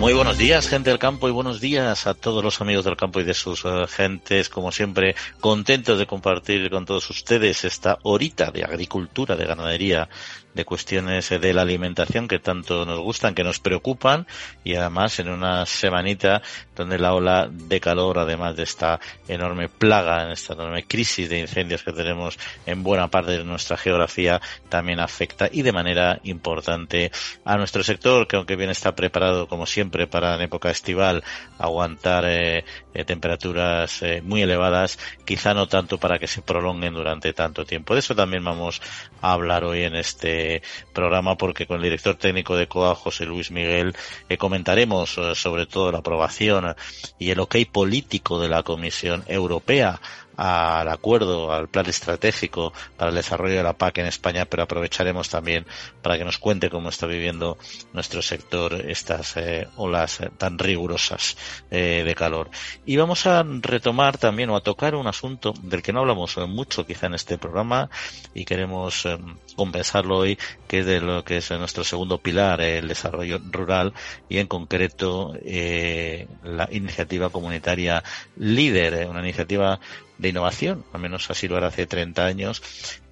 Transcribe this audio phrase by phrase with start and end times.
[0.00, 3.20] Muy buenos días, gente del campo, y buenos días a todos los amigos del campo
[3.20, 4.48] y de sus uh, gentes.
[4.48, 10.08] Como siempre, contentos de compartir con todos ustedes esta horita de agricultura, de ganadería,
[10.54, 14.26] de cuestiones de la alimentación que tanto nos gustan, que nos preocupan
[14.64, 16.42] y además en una semanita
[16.74, 21.40] donde la ola de calor, además de esta enorme plaga, en esta enorme crisis de
[21.40, 27.12] incendios que tenemos en buena parte de nuestra geografía, también afecta y de manera importante
[27.44, 31.22] a nuestro sector, que aunque bien está preparado como siempre para en época estival
[31.58, 37.32] aguantar eh, eh, temperaturas eh, muy elevadas, quizá no tanto para que se prolonguen durante
[37.32, 37.94] tanto tiempo.
[37.94, 38.80] De eso también vamos
[39.20, 43.50] a hablar hoy en este programa porque con el director técnico de COA, José Luis
[43.50, 43.94] Miguel,
[44.28, 46.74] eh, comentaremos eh, sobre todo la aprobación
[47.18, 50.00] y el ok político de la Comisión Europea
[50.40, 55.28] al acuerdo, al plan estratégico para el desarrollo de la PAC en España, pero aprovecharemos
[55.28, 55.66] también
[56.00, 57.58] para que nos cuente cómo está viviendo
[57.92, 61.36] nuestro sector estas eh, olas eh, tan rigurosas
[61.70, 62.48] eh, de calor.
[62.86, 66.86] Y vamos a retomar también o a tocar un asunto del que no hablamos mucho
[66.86, 67.90] quizá en este programa
[68.32, 69.06] y queremos
[69.56, 73.92] compensarlo hoy, que es de lo que es nuestro segundo pilar, el desarrollo rural
[74.30, 78.02] y en concreto la iniciativa comunitaria
[78.36, 79.78] líder, una iniciativa
[80.20, 82.62] de innovación, al menos así lo era hace 30 años,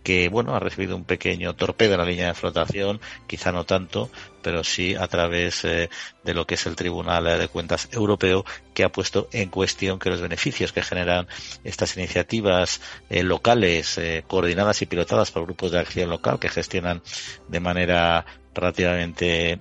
[0.02, 4.10] que bueno, ha recibido un pequeño torpedo en la línea de flotación, quizá no tanto,
[4.42, 5.88] pero sí a través eh,
[6.22, 10.10] de lo que es el Tribunal de Cuentas Europeo, que ha puesto en cuestión que
[10.10, 11.26] los beneficios que generan
[11.64, 17.02] estas iniciativas eh, locales, eh, coordinadas y pilotadas por grupos de acción local que gestionan
[17.48, 19.60] de manera relativamente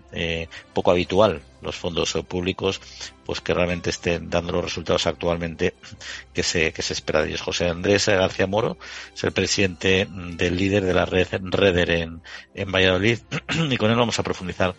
[0.73, 2.81] poco habitual los fondos públicos,
[3.25, 5.73] pues que realmente estén dando los resultados actualmente
[6.33, 7.42] que se, que se espera de ellos.
[7.42, 8.77] José Andrés García Moro
[9.14, 12.21] es el presidente del líder de la red Reder en,
[12.54, 13.20] en Valladolid
[13.70, 14.76] y con él vamos a profundizar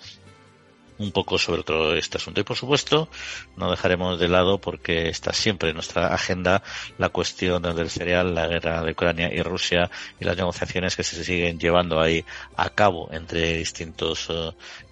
[0.99, 2.41] un poco sobre todo este asunto.
[2.41, 3.09] Y por supuesto,
[3.57, 6.63] no dejaremos de lado, porque está siempre en nuestra agenda,
[6.99, 11.25] la cuestión del cereal, la guerra de Ucrania y Rusia y las negociaciones que se
[11.25, 12.25] siguen llevando ahí
[12.57, 14.29] a cabo entre distintos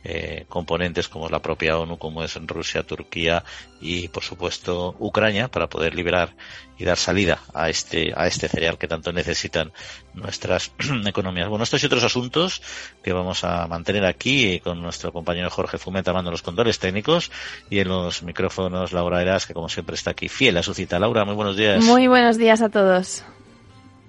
[0.08, 3.42] eh, componentes como la propia ONU, como es Rusia, Turquía
[3.80, 6.36] y por supuesto Ucrania para poder liberar
[6.78, 9.72] y dar salida a este a este cereal que tanto necesitan
[10.14, 10.70] nuestras
[11.06, 11.48] economías.
[11.48, 12.62] Bueno, estos y otros asuntos
[13.02, 17.32] que vamos a mantener aquí con nuestro compañero Jorge Fumeta mando los controles técnicos
[17.68, 21.00] y en los micrófonos Laura Eras que como siempre está aquí fiel a su cita.
[21.00, 21.82] Laura, muy buenos días.
[21.82, 23.24] Muy buenos días a todos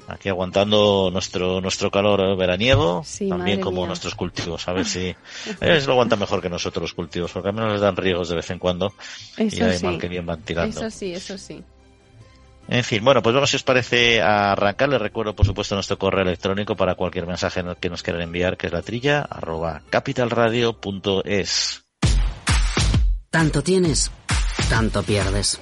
[0.08, 5.16] aquí aguantando nuestro nuestro calor veraniego, también como nuestros cultivos, a ver si
[5.62, 8.36] ellos lo aguantan mejor que nosotros los cultivos, porque al menos les dan riegos de
[8.36, 8.94] vez en cuando
[9.38, 10.80] y además que bien van tirando.
[10.80, 11.64] Eso sí, eso sí.
[12.70, 14.90] En fin, bueno, pues vamos si os parece a arrancar.
[14.90, 18.68] Les recuerdo, por supuesto, nuestro correo electrónico para cualquier mensaje que nos quieran enviar, que
[18.68, 21.86] es la trilla arroba capitalradio.es.
[23.30, 24.12] Tanto tienes,
[24.70, 25.62] tanto pierdes.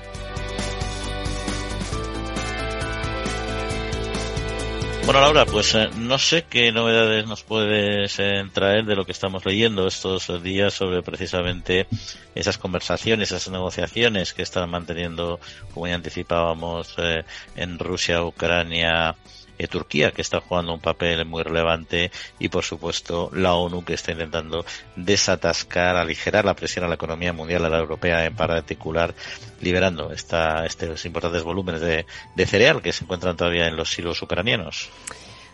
[5.05, 9.11] Bueno, Laura, pues eh, no sé qué novedades nos puedes eh, traer de lo que
[9.11, 11.87] estamos leyendo estos días sobre precisamente
[12.35, 15.39] esas conversaciones, esas negociaciones que están manteniendo,
[15.73, 17.25] como ya anticipábamos, eh,
[17.55, 19.15] en Rusia, Ucrania,
[19.61, 23.93] eh, Turquía, que está jugando un papel muy relevante, y por supuesto la ONU, que
[23.93, 29.13] está intentando desatascar, aligerar la presión a la economía mundial, a la europea en particular,
[29.61, 32.05] liberando esta, estos importantes volúmenes de,
[32.35, 34.89] de cereal que se encuentran todavía en los silos ucranianos.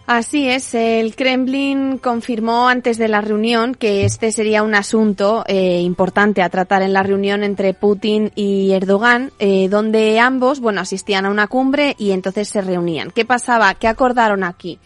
[0.08, 5.82] Así es, el Kremlin confirmó antes de la reunión que este sería un asunto eh,
[5.82, 11.26] importante a tratar en la reunión entre Putin y Erdogan, eh, donde ambos, bueno, asistían
[11.26, 13.12] a una cumbre y entonces se reunían.
[13.12, 13.74] ¿Qué pasaba?
[13.74, 14.80] ¿Qué acordaron aquí?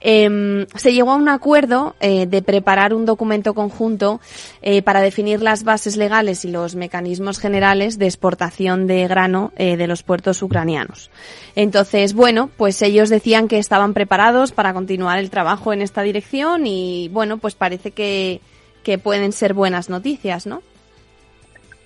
[0.00, 4.20] Eh, se llegó a un acuerdo eh, de preparar un documento conjunto
[4.62, 9.76] eh, para definir las bases legales y los mecanismos generales de exportación de grano eh,
[9.76, 11.10] de los puertos ucranianos.
[11.54, 16.66] Entonces, bueno, pues ellos decían que estaban preparados para continuar el trabajo en esta dirección
[16.66, 18.40] y, bueno, pues parece que,
[18.82, 20.62] que pueden ser buenas noticias, ¿no?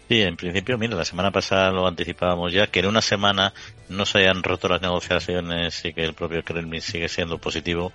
[0.09, 3.55] Sí, en principio, mira, la semana pasada lo anticipábamos ya, que en una semana
[3.91, 7.93] no se hayan roto las negociaciones y que el propio Kremlin sigue siendo positivo,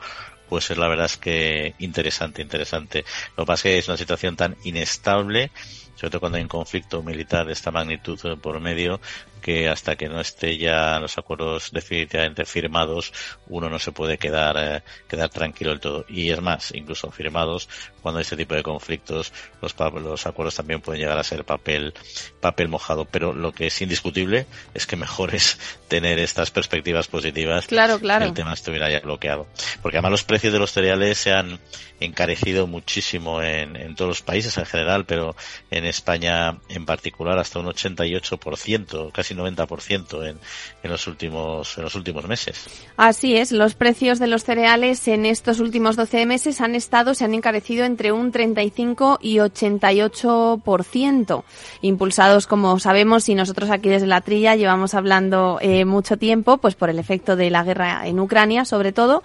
[0.50, 3.04] pues la verdad es que interesante, interesante.
[3.36, 5.52] Lo que pasa es que es una situación tan inestable
[5.96, 9.00] sobre todo cuando hay un conflicto militar de esta magnitud por medio,
[9.42, 13.14] que hasta que no esté ya los acuerdos definitivamente firmados,
[13.48, 16.06] uno no se puede quedar, eh, quedar tranquilo del todo.
[16.10, 17.70] Y es más, incluso firmados,
[18.02, 21.94] cuando hay este tipo de conflictos, los, los acuerdos también pueden llegar a ser papel,
[22.42, 23.06] papel mojado.
[23.06, 27.68] Pero lo que es indiscutible es que mejor es tener estas perspectivas positivas.
[27.68, 28.26] Claro, claro.
[28.26, 29.48] el tema estuviera ya bloqueado.
[29.82, 31.60] Porque además los precios de los cereales se han
[32.00, 35.36] encarecido muchísimo en, en todos los países en general, pero
[35.72, 40.38] en España en particular hasta un 88%, casi 90% en,
[40.84, 42.66] en los últimos en los últimos meses.
[42.98, 47.26] Así es, los precios de los cereales en estos últimos 12 meses han estado se
[47.26, 51.44] han encarecido entre un 35 y 88%,
[51.82, 56.76] impulsados como sabemos y nosotros aquí desde la Trilla llevamos hablando eh, mucho tiempo, pues
[56.76, 59.24] por el efecto de la guerra en Ucrania, sobre todo.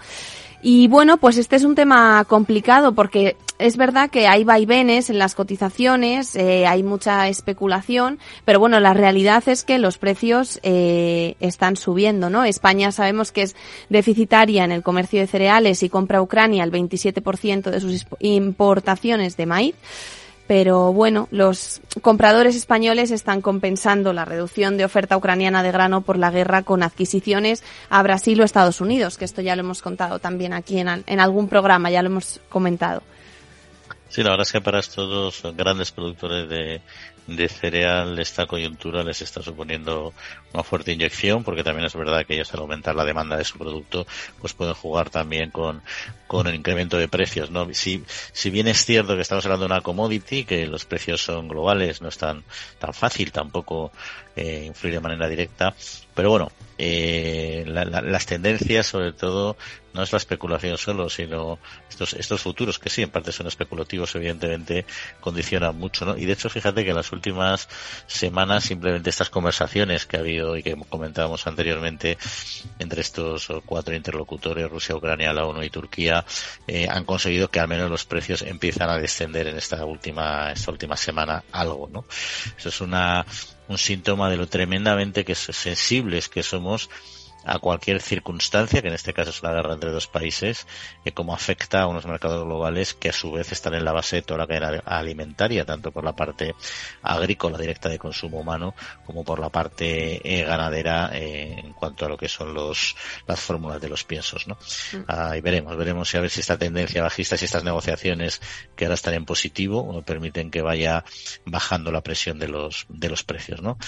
[0.63, 5.19] Y bueno, pues este es un tema complicado porque es verdad que hay vaivenes en
[5.19, 11.37] las cotizaciones, eh, hay mucha especulación, pero bueno, la realidad es que los precios eh,
[11.41, 12.45] están subiendo, ¿no?
[12.45, 13.57] España sabemos que es
[13.89, 19.37] deficitaria en el comercio de cereales y compra a Ucrania el 27% de sus importaciones
[19.39, 19.75] de maíz
[20.51, 26.19] pero bueno, los compradores españoles están compensando la reducción de oferta ucraniana de grano por
[26.19, 30.19] la guerra con adquisiciones a Brasil o Estados Unidos, que esto ya lo hemos contado
[30.19, 33.05] también aquí en, algún programa, ya lo hemos comentado.
[34.09, 36.81] Sí, la verdad es que para estos dos grandes productores de,
[37.37, 40.13] de cereal esta coyuntura les está suponiendo
[40.53, 43.59] una fuerte inyección porque también es verdad que ellos al aumentar la demanda de su
[43.59, 44.07] producto
[44.41, 45.83] pues pueden jugar también con,
[46.27, 49.73] con el incremento de precios no si, si bien es cierto que estamos hablando de
[49.73, 52.45] una commodity que los precios son globales no es tan,
[52.79, 53.93] tan fácil tampoco
[54.37, 55.75] eh, influir de manera directa
[56.15, 59.57] pero bueno eh, las tendencias sobre todo
[59.95, 61.59] no es la especulación solo sino
[61.89, 64.87] estos estos futuros que sí en parte son especulativos evidentemente
[65.21, 67.69] condicionan mucho no y de hecho fíjate que las últimas
[68.07, 72.19] semanas simplemente estas conversaciones que ha habido y que comentábamos anteriormente
[72.79, 76.25] entre estos cuatro interlocutores, Rusia, Ucrania, la ONU y Turquía,
[76.67, 80.71] eh, han conseguido que al menos los precios empiezan a descender en esta última, esta
[80.71, 82.05] última semana algo, ¿no?
[82.57, 83.25] Eso es una,
[83.69, 86.91] un síntoma de lo tremendamente que sensibles que somos
[87.45, 90.67] a cualquier circunstancia, que en este caso es una guerra entre dos países,
[91.05, 94.17] y cómo afecta a unos mercados globales que a su vez están en la base
[94.17, 96.55] de toda la cadena alimentaria, tanto por la parte
[97.03, 98.75] agrícola directa de consumo humano
[99.07, 102.97] como por la parte eh, ganadera eh, en cuanto a lo que son los
[103.27, 104.55] las fórmulas de los piensos, ¿no?
[104.93, 105.05] Mm.
[105.09, 108.41] Ah, y veremos, veremos si a ver si esta tendencia bajista, si estas negociaciones
[108.77, 111.05] que ahora están en positivo, permiten que vaya
[111.45, 113.79] bajando la presión de los de los precios, ¿no?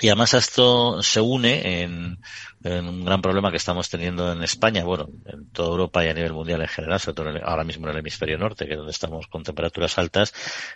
[0.00, 2.18] Y además esto se une en,
[2.64, 6.32] un gran problema que estamos teniendo en España, bueno, en toda Europa y a nivel
[6.32, 9.26] mundial en general, sobre todo ahora mismo en el hemisferio norte, que es donde estamos
[9.26, 10.32] con temperaturas altas,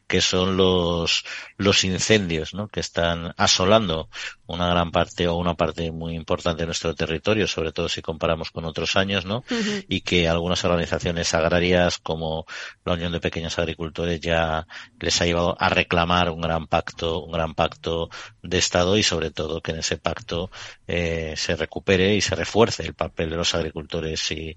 [0.06, 1.24] que son los,
[1.56, 2.68] los incendios, ¿no?
[2.68, 4.10] Que están asolando
[4.46, 8.50] una gran parte o una parte muy importante de nuestro territorio, sobre todo si comparamos
[8.50, 9.42] con otros años, ¿no?
[9.88, 12.44] Y que algunas organizaciones agrarias como
[12.84, 14.66] la Unión de Pequeños Agricultores ya
[15.00, 18.10] les ha llevado a reclamar un gran pacto, un gran pacto
[18.42, 20.50] de Estado y sobre todo que en ese pacto
[20.86, 24.54] eh, se recupere y se refuerce el papel de los agricultores y,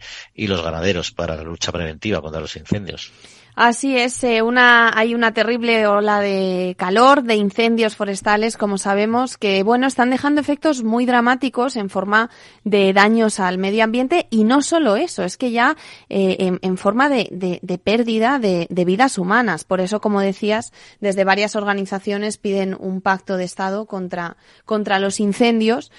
[0.48, 3.12] los ganaderos para la lucha preventiva contra los incendios.
[3.54, 9.38] Así es, eh, una, hay una terrible ola de calor, de incendios forestales, como sabemos,
[9.38, 12.30] que bueno, están dejando efectos muy dramáticos en forma
[12.64, 15.76] de daños al medio ambiente y no solo eso, es que ya
[16.08, 19.66] eh, en, forma de pérdida de, de, vidas humanas.
[19.66, 25.20] Por eso, como decías, desde varias organizaciones piden un pacto de Estado contra, contra los
[25.20, 25.92] incendios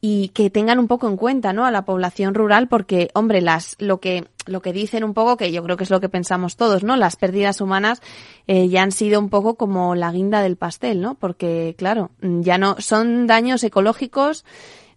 [0.00, 1.64] y que tengan un poco en cuenta, ¿no?
[1.64, 5.50] A la población rural, porque, hombre, las, lo que, lo que dicen un poco, que
[5.50, 6.96] yo creo que es lo que pensamos todos, ¿no?
[6.96, 8.00] Las pérdidas humanas
[8.46, 11.14] eh, ya han sido un poco como la guinda del pastel, ¿no?
[11.16, 14.44] Porque, claro, ya no, son daños ecológicos,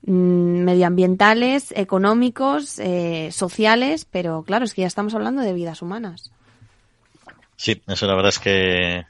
[0.05, 0.11] mm,
[0.63, 6.31] medioambientales, económicos, eh, sociales, pero claro, es que ya estamos hablando de vidas humanas.
[7.55, 9.05] Sí, eso la verdad es que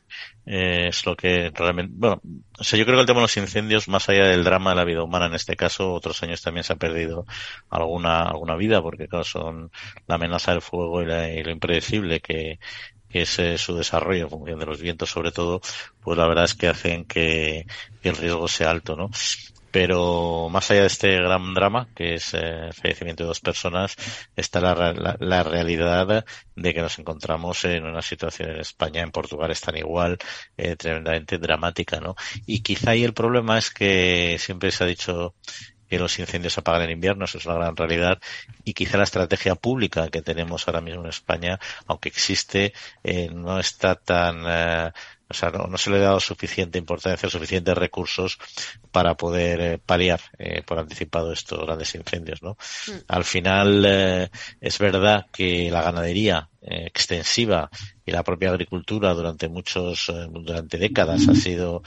[0.45, 2.21] eh, es lo que realmente, bueno,
[2.57, 4.75] o sea, yo creo que el tema de los incendios, más allá del drama de
[4.77, 7.25] la vida humana en este caso, otros años también se ha perdido
[7.69, 9.71] alguna, alguna vida, porque claro, son
[10.07, 11.05] la amenaza del fuego y,
[11.43, 12.59] lo impredecible que,
[13.09, 15.61] es eh, su desarrollo en función de los vientos sobre todo,
[16.01, 17.65] pues la verdad es que hacen que
[18.03, 19.09] el riesgo sea alto, ¿no?
[19.71, 23.95] Pero más allá de este gran drama, que es eh, el fallecimiento de dos personas,
[24.35, 26.25] está la, la, la, realidad
[26.55, 30.17] de que nos encontramos en una situación en España, en Portugal están igual,
[30.57, 32.15] eh, tremendamente dramática, ¿no?
[32.45, 35.35] Y quizá ahí el problema es que siempre se ha dicho
[35.91, 38.17] que los incendios apagan en invierno, eso es una gran realidad,
[38.63, 42.71] y quizá la estrategia pública que tenemos ahora mismo en España, aunque existe,
[43.03, 44.91] eh, no está tan, eh,
[45.31, 48.37] o sea, no, se le ha dado suficiente importancia, suficientes recursos
[48.91, 52.57] para poder eh, paliar eh, por anticipado estos grandes incendios, ¿no?
[52.87, 52.91] Mm.
[53.07, 57.71] Al final eh, es verdad que la ganadería extensiva
[58.05, 61.81] y la propia agricultura durante muchos, durante décadas ha sido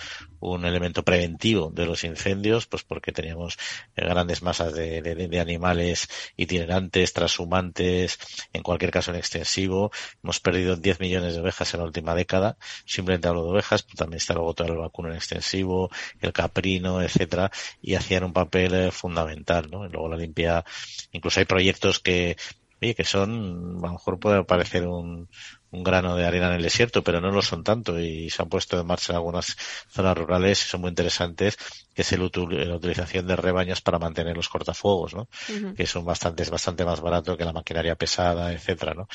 [0.53, 3.57] un elemento preventivo de los incendios, pues porque teníamos
[3.97, 8.19] eh, grandes masas de, de, animales itinerantes, transhumantes,
[8.53, 9.91] en cualquier caso en extensivo.
[10.23, 12.57] Hemos perdido 10 millones de ovejas en la última década.
[12.85, 17.01] Simplemente hablo de ovejas, pero también está luego todo el vacuno en extensivo, el caprino,
[17.03, 19.87] etcétera, y hacían un papel eh, fundamental, ¿no?
[19.87, 20.65] Y luego la limpia,
[21.13, 22.37] incluso hay proyectos que
[22.83, 25.29] oye, que son, a lo mejor puede parecer un,
[25.75, 28.49] un grano de arena en el desierto, pero no lo son tanto y se han
[28.49, 29.57] puesto en marcha en algunas
[29.89, 31.57] zonas rurales y son muy interesantes
[31.95, 35.29] que es el la utilización de rebaños para mantener los cortafuegos, ¿no?
[35.77, 39.09] Que son bastante, bastante más barato que la maquinaria pesada, etcétera, ¿no?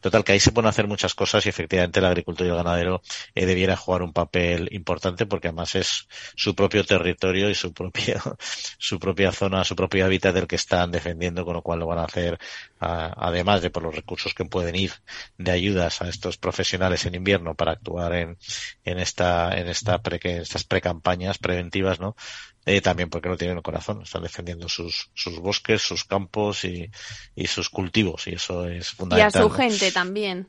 [0.00, 3.02] Total, que ahí se pueden hacer muchas cosas y efectivamente el agricultor y el ganadero
[3.34, 8.20] eh, debiera jugar un papel importante porque además es su propio territorio y su propia,
[8.78, 11.98] su propia zona, su propio hábitat del que están defendiendo, con lo cual lo van
[11.98, 12.38] a hacer,
[12.80, 14.92] además de por los recursos que pueden ir
[15.38, 18.38] de ayudas a estos profesionales en invierno para actuar en,
[18.84, 22.16] en esta, en esta pre, en estas precampañas preventivas, ¿no?
[22.66, 26.90] Eh, también porque no tienen el corazón, están defendiendo sus, sus bosques, sus campos y,
[27.34, 29.42] y sus cultivos, y eso es fundamental.
[29.42, 30.46] Y a su gente también.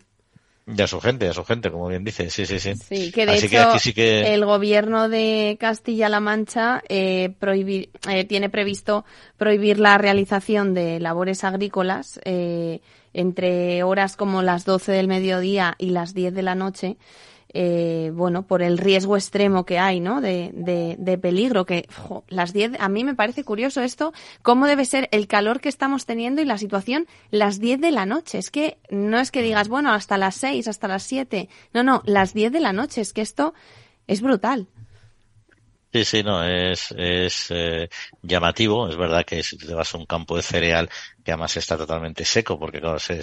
[0.68, 2.74] Y a su gente, a su gente, como bien dice, sí, sí, sí.
[2.76, 4.34] Sí, que de hecho sí que...
[4.34, 9.06] el gobierno de Castilla-La Mancha eh, prohibir, eh, tiene previsto
[9.38, 12.82] prohibir la realización de labores agrícolas eh,
[13.14, 16.98] entre horas como las 12 del mediodía y las 10 de la noche
[17.58, 20.20] eh, bueno, por el riesgo extremo que hay, ¿no?
[20.20, 21.88] De, de, peligro, que
[22.28, 26.06] las 10, a mí me parece curioso esto, cómo debe ser el calor que estamos
[26.06, 28.40] teniendo y la situación las 10 de la noche.
[28.40, 31.48] Es que no es que digas, bueno, hasta las 6, hasta las 7.
[31.74, 33.00] No, no, las 10 de la noche.
[33.00, 33.54] Es que esto
[34.06, 34.68] es brutal.
[35.96, 37.88] Sí, sí, no, es, es eh,
[38.22, 38.90] llamativo.
[38.90, 40.90] Es verdad que si te vas a un campo de cereal
[41.24, 43.22] que además está totalmente seco, porque claro, se,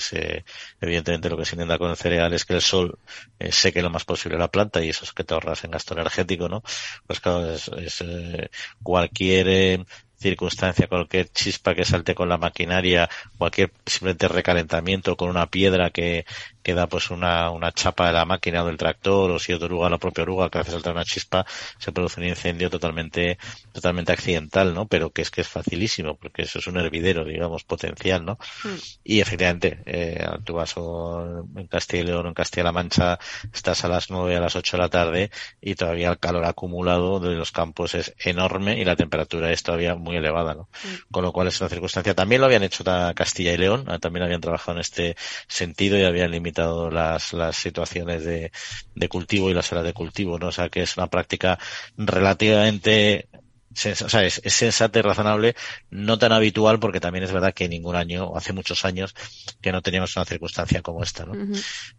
[0.80, 2.98] evidentemente lo que se intenta con el cereal es que el sol
[3.38, 5.92] eh, seque lo más posible la planta y eso es que te ahorras en gasto
[5.92, 6.62] energético, ¿no?
[7.06, 8.48] Pues claro, es, es eh,
[8.82, 9.84] cualquier eh,
[10.16, 16.24] circunstancia, cualquier chispa que salte con la maquinaria, cualquier simplemente recalentamiento con una piedra que,
[16.62, 19.66] que da pues una, una chapa de la máquina o del tractor o si otro
[19.66, 21.44] oruga, la propia oruga que hace saltar una chispa,
[21.78, 23.38] se produce un incendio totalmente,
[23.72, 24.86] totalmente accidental, ¿no?
[24.86, 28.38] Pero que es que es facilísimo porque eso es un hervidero, digamos, potencial, ¿no?
[28.62, 28.76] Hmm.
[29.04, 33.18] Y efectivamente, eh, tú vas en Castilla y León o en Castilla-La Mancha,
[33.52, 37.20] estás a las nueve, a las ocho de la tarde y todavía el calor acumulado
[37.20, 40.68] de los campos es enorme y la temperatura es todavía muy elevada, ¿no?
[40.82, 41.10] Hmm.
[41.10, 42.14] Con lo cual es una circunstancia.
[42.14, 45.16] También lo habían hecho Castilla y León, también habían trabajado en este
[45.46, 48.52] sentido y habían limitado las, las situaciones de,
[48.94, 50.48] de cultivo y las horas de cultivo, ¿no?
[50.48, 51.58] O sea, que es una práctica
[51.96, 53.28] relativamente
[53.72, 55.56] o sea, es, sensata y razonable,
[55.90, 59.14] no tan habitual porque también es verdad que ningún año, hace muchos años,
[59.60, 61.32] que no teníamos una circunstancia como esta, ¿no?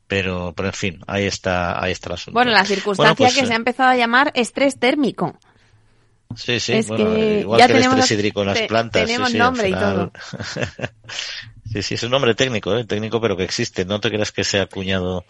[0.08, 2.36] Pero, pero en fin, ahí está, ahí está el asunto.
[2.36, 5.40] Bueno, la circunstancia pues, que se ha empezado a llamar estrés térmico.
[6.36, 9.06] Sí, sí, bueno, igual que el estrés hídrico en las plantas.
[9.06, 10.12] Tenemos nombre y todo.
[11.74, 12.86] Sí, sí, es un nombre técnico, ¿eh?
[12.86, 13.84] técnico, pero que existe.
[13.84, 15.26] No te creas que sea acuñado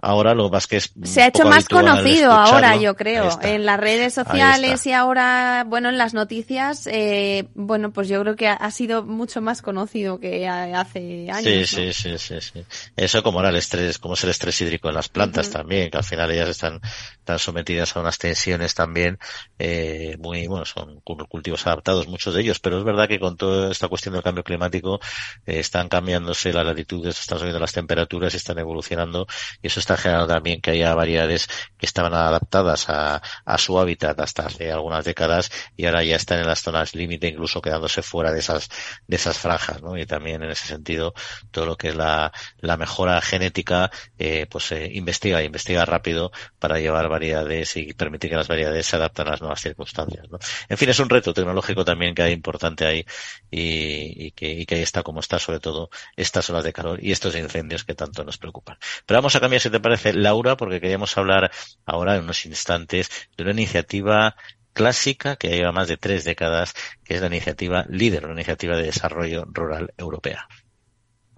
[0.00, 0.92] ahora, lo más que es.
[1.02, 5.88] Se ha hecho más conocido ahora, yo creo, en las redes sociales y ahora, bueno,
[5.88, 10.46] en las noticias, eh, bueno, pues yo creo que ha, sido mucho más conocido que
[10.46, 11.68] hace años.
[11.68, 12.64] Sí, sí, sí, sí,
[12.96, 15.96] Eso como era el estrés, como es el estrés hídrico en las plantas también, que
[15.96, 16.80] al final ellas están,
[17.18, 19.18] están sometidas a unas tensiones también,
[19.58, 23.72] eh, muy, bueno, son cultivos adaptados, muchos de ellos, pero es verdad que con toda
[23.72, 25.00] esta cuestión del cambio climático,
[25.46, 29.26] eh, están cambiándose las latitudes, están subiendo las temperaturas y están evolucionando
[29.62, 34.20] y eso está generando también que haya variedades que estaban adaptadas a, a su hábitat
[34.20, 38.32] hasta hace algunas décadas y ahora ya están en las zonas límite incluso quedándose fuera
[38.32, 38.68] de esas
[39.06, 39.96] de esas franjas ¿no?
[39.96, 41.14] y también en ese sentido
[41.50, 46.78] todo lo que es la, la mejora genética eh, pues eh, investiga investiga rápido para
[46.78, 50.38] llevar variedades y permitir que las variedades se adapten a las nuevas circunstancias ¿no?
[50.68, 53.06] en fin es un reto tecnológico también que hay importante ahí
[53.50, 57.02] y, y que, y que ahí está como está sobre todo estas olas de calor
[57.02, 58.76] y estos incendios que tanto nos preocupan.
[59.06, 61.50] Pero vamos a cambiar, si te parece, Laura, porque queríamos hablar
[61.86, 64.36] ahora en unos instantes de una iniciativa
[64.72, 68.84] clásica que lleva más de tres décadas, que es la iniciativa líder, la iniciativa de
[68.84, 70.46] desarrollo rural europea.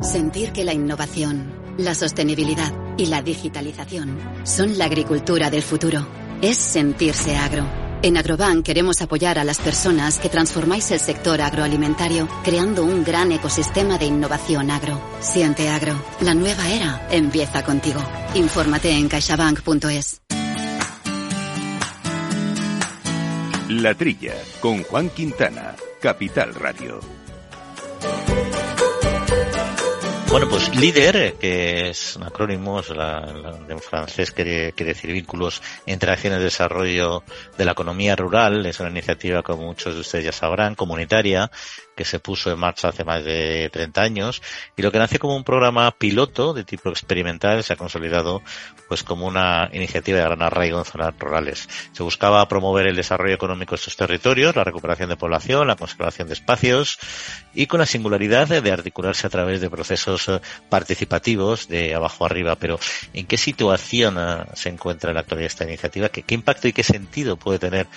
[0.00, 6.06] Sentir que la innovación, la sostenibilidad y la digitalización son la agricultura del futuro
[6.42, 7.89] es sentirse agro.
[8.02, 13.30] En Agrobank queremos apoyar a las personas que transformáis el sector agroalimentario creando un gran
[13.30, 14.99] ecosistema de innovación agro.
[15.21, 16.02] Siente agro.
[16.21, 18.00] La nueva era empieza contigo.
[18.35, 20.23] Infórmate en caixabank.es.
[23.69, 27.19] La Trilla con Juan Quintana, Capital Radio.
[30.30, 36.38] Bueno, pues líder, que es un acrónimo, en francés quiere, quiere, decir vínculos entre acciones
[36.38, 37.25] de desarrollo
[37.58, 41.50] de la economía rural, es una iniciativa, como muchos de ustedes ya sabrán, comunitaria,
[42.00, 44.40] que se puso en marcha hace más de 30 años
[44.75, 48.40] y lo que nace como un programa piloto de tipo experimental se ha consolidado
[48.88, 51.69] pues como una iniciativa de gran arraigo en zonas rurales.
[51.92, 56.28] Se buscaba promover el desarrollo económico de estos territorios, la recuperación de población, la conservación
[56.28, 56.99] de espacios
[57.52, 60.40] y con la singularidad de articularse a través de procesos eh,
[60.71, 62.57] participativos de abajo arriba.
[62.57, 62.80] Pero
[63.12, 66.09] ¿en qué situación eh, se encuentra en la actualidad esta iniciativa?
[66.09, 67.88] ¿Qué, qué impacto y qué sentido puede tener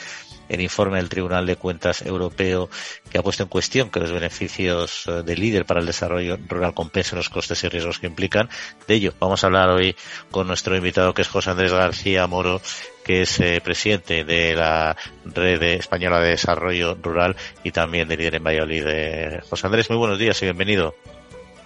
[0.53, 2.69] el informe del Tribunal de Cuentas Europeo
[3.10, 6.74] que ha puesto en cuestión que los beneficios eh, del líder para el desarrollo rural
[6.74, 8.50] compensen los costes y riesgos que implican.
[8.88, 9.95] De ello vamos a hablar hoy
[10.31, 12.62] con nuestro invitado que es José Andrés García Moro,
[13.03, 14.95] que es eh, presidente de la
[15.25, 18.86] Red Española de Desarrollo Rural y también de líder en Valladolid.
[18.88, 20.95] Eh, José Andrés, muy buenos días y bienvenido.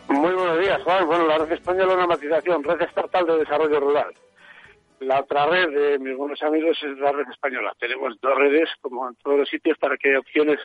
[0.09, 1.05] Muy buenos días, Juan.
[1.05, 4.13] Bueno, la Red Española es una matización, Red Estatal de Desarrollo Rural.
[4.99, 7.73] La otra red de mis buenos amigos es la red española.
[7.79, 10.59] Tenemos dos redes, como en todos los sitios, para que haya opciones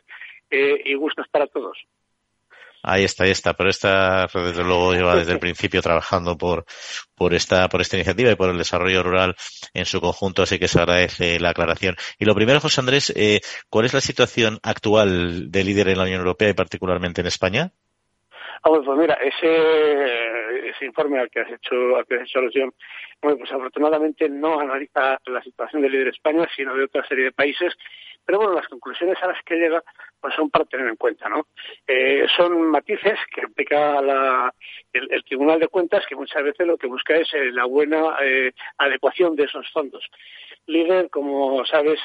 [0.50, 1.76] eh, y gustos para todos.
[2.82, 3.54] Ahí está, ahí está.
[3.54, 6.64] Pero esta red, desde luego, lleva desde el principio trabajando por,
[7.14, 9.36] por esta, por esta iniciativa y por el desarrollo rural
[9.72, 11.96] en su conjunto, así que se agradece la aclaración.
[12.18, 16.04] Y lo primero, José Andrés, eh, ¿cuál es la situación actual de líder en la
[16.04, 17.72] Unión Europea y particularmente en España?
[18.64, 22.72] Ah, pues mira, ese, ese informe al que has hecho, al que has hecho alusión,
[23.20, 27.32] bueno, pues afortunadamente no analiza la situación de líder España, sino de otra serie de
[27.32, 27.74] países.
[28.24, 29.82] Pero bueno, las conclusiones a las que llega
[30.20, 31.48] pues son para tener en cuenta, ¿no?
[31.88, 34.54] Eh, son matices que aplica la,
[34.92, 38.52] el, Tribunal de Cuentas, que muchas veces lo que busca es eh, la buena eh,
[38.78, 40.08] adecuación de esos fondos.
[40.66, 41.98] Líder, como sabes,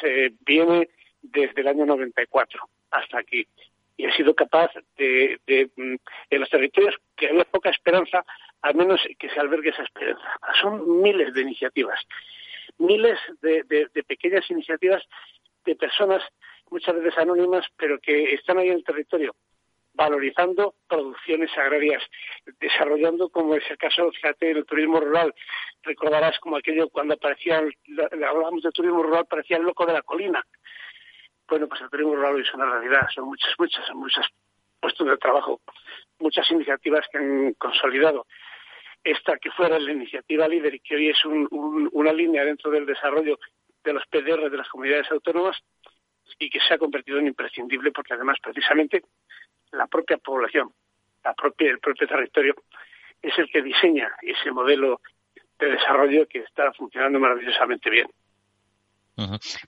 [0.43, 0.89] viene
[1.21, 3.47] desde el año 94 hasta aquí
[3.97, 5.95] y ha sido capaz de, de, mm,
[6.29, 8.23] en los territorios que había poca esperanza,
[8.61, 10.39] al menos que se albergue esa esperanza.
[10.61, 11.99] Son miles de iniciativas,
[12.77, 15.03] miles de, de pequeñas iniciativas
[15.65, 16.23] de personas,
[16.69, 19.35] muchas veces anónimas, pero que están ahí en el territorio
[19.97, 22.03] valorizando producciones agrarias,
[22.59, 25.33] desarrollando, como es el caso, fíjate, el turismo rural.
[25.81, 27.63] Recordarás como aquello cuando aparecía,
[28.13, 30.45] hablábamos de turismo rural, parecía el loco de la colina.
[31.47, 34.25] Bueno, pues el turismo rural es una realidad, son muchas, muchas, muchas
[34.79, 35.61] puestos de trabajo,
[36.19, 38.25] muchas iniciativas que han consolidado.
[39.03, 43.39] Esta que fuera la iniciativa líder y que hoy es una línea dentro del desarrollo
[43.83, 45.57] de los PDR de las comunidades autónomas
[46.39, 49.03] y que se ha convertido en imprescindible porque además precisamente
[49.71, 50.73] la propia población,
[51.23, 52.55] la propia, el propio territorio
[53.21, 54.99] es el que diseña ese modelo
[55.57, 58.07] de desarrollo que está funcionando maravillosamente bien.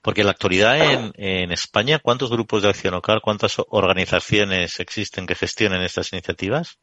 [0.02, 0.76] Porque en la actualidad
[1.16, 6.78] en, España, ¿cuántos grupos de acción local, cuántas organizaciones existen que gestionen estas iniciativas?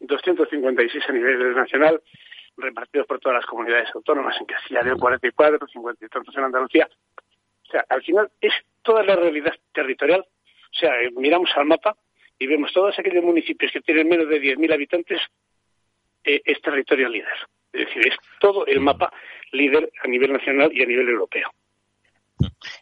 [0.00, 2.00] 256 a nivel nacional,
[2.56, 4.36] repartidos por todas las comunidades autónomas.
[4.40, 6.88] En Castilla León 44, 50 y tantos en Andalucía.
[7.66, 8.52] O sea, al final es
[8.82, 10.20] toda la realidad territorial.
[10.20, 11.96] O sea, eh, miramos al mapa
[12.38, 15.20] y vemos todos aquellos municipios que tienen menos de 10.000 habitantes,
[16.24, 17.36] eh, es territorio líder.
[17.72, 19.12] Es decir, es todo el mapa
[19.52, 21.50] líder a nivel nacional y a nivel europeo.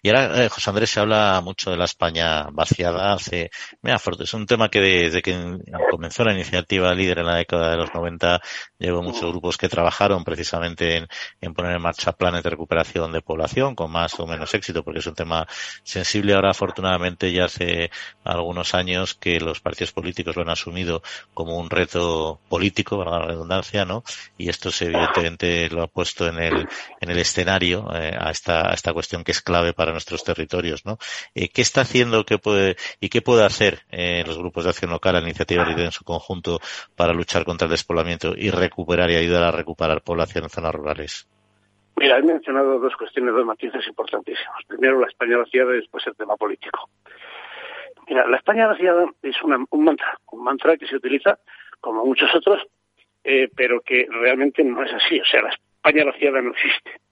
[0.03, 3.13] Y ahora, eh, José Andrés, se habla mucho de la España vaciada.
[3.13, 3.51] Hace,
[3.83, 5.59] mira, es un tema que desde que
[5.91, 8.41] comenzó la iniciativa líder en la década de los 90,
[8.79, 11.07] llevo muchos grupos que trabajaron precisamente en,
[11.41, 15.01] en, poner en marcha planes de recuperación de población con más o menos éxito, porque
[15.01, 15.47] es un tema
[15.83, 16.35] sensible.
[16.35, 17.91] Ahora, afortunadamente, ya hace
[18.25, 23.27] algunos años que los partidos políticos lo han asumido como un reto político, para la
[23.27, 24.03] redundancia, ¿no?
[24.37, 26.67] Y esto, se, evidentemente, lo ha puesto en el,
[27.01, 30.85] en el escenario eh, a, esta, a esta cuestión que es clave para nuestros territorios,
[30.85, 30.99] ¿no?
[31.35, 34.91] Eh, ¿Qué está haciendo qué puede, y qué puede hacer eh, los grupos de acción
[34.91, 36.59] local, la iniciativa líder en su conjunto
[36.97, 41.29] para luchar contra el despoblamiento y recuperar y ayudar a recuperar población en zonas rurales?
[41.97, 44.65] Mira, he mencionado dos cuestiones, dos matices importantísimos.
[44.67, 46.89] Primero, la España vaciada y después el tema político.
[48.09, 51.39] Mira, la España vaciada es un mantra, un mantra que se utiliza
[51.81, 52.61] como muchos otros,
[53.23, 55.21] eh, pero que realmente no es así.
[55.21, 57.04] O sea, la España vaciada no existe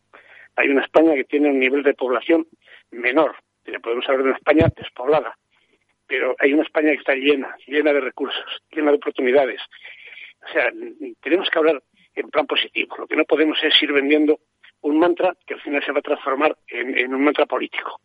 [0.57, 2.47] hay una España que tiene un nivel de población
[2.91, 3.37] menor.
[3.83, 5.37] Podemos hablar de una España despoblada,
[6.07, 9.61] pero hay una España que está llena, llena de recursos, llena de oportunidades.
[10.45, 10.73] O sea,
[11.21, 11.83] tenemos que hablar
[12.15, 12.97] en plan positivo.
[12.99, 14.41] Lo que no podemos es ir vendiendo
[14.83, 18.01] un mantra que al final se va a transformar en, un mantra político.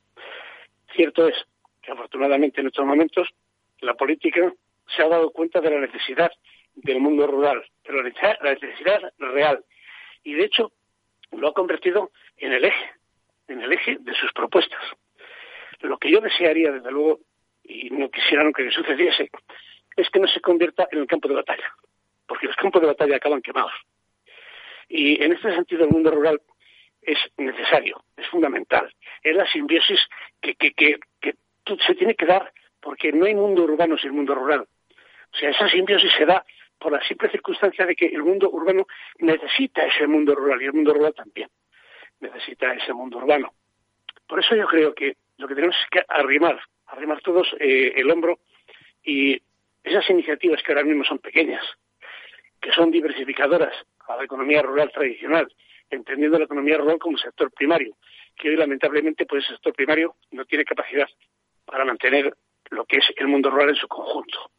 [0.96, 1.36] Cierto es
[1.82, 3.28] que afortunadamente en estos momentos
[3.82, 4.54] la política
[4.96, 6.32] se ha dado cuenta de la necesidad
[6.76, 9.64] del mundo rural, pero la necesidad real.
[10.24, 10.72] Y de hecho
[11.32, 12.92] lo ha convertido en el eje,
[13.48, 14.82] en el eje de sus propuestas.
[15.82, 17.20] Lo que yo desearía, desde luego,
[17.64, 19.30] y no quisiera nunca que sucediese,
[19.96, 21.74] es que no se convierta en el campo de batalla,
[22.28, 23.74] porque los campos de batalla acaban quemados.
[24.90, 26.42] Y en este sentido el mundo rural
[27.02, 28.94] es necesario, es fundamental.
[29.24, 30.00] Es la simbiosis
[30.42, 31.00] que, que,
[31.86, 34.62] se tiene que dar porque no hay mundo urbano sin mundo rural.
[34.62, 36.46] O sea, esa simbiosis se da
[36.80, 38.86] por la simple circunstancia de que el mundo urbano
[39.20, 41.50] necesita ese mundo rural y el mundo rural también
[42.20, 43.54] necesita ese mundo urbano.
[44.28, 48.10] Por eso yo creo que lo que tenemos es que arrimar, arrimar todos eh, el
[48.10, 48.40] hombro
[49.04, 49.42] y
[49.84, 51.64] esas iniciativas que ahora mismo son pequeñas,
[52.60, 53.74] que son diversificadoras
[54.08, 55.48] a la economía rural tradicional,
[55.90, 57.96] entendiendo la economía rural como sector primario,
[58.36, 61.08] que hoy lamentablemente pues el sector primario no tiene capacidad
[61.66, 62.36] para mantener
[62.70, 64.52] lo que es el mundo rural en su conjunto.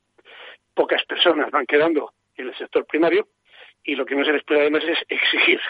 [0.74, 3.28] Pocas personas van quedando en el sector primario
[3.84, 5.60] y lo que no se les puede además es exigir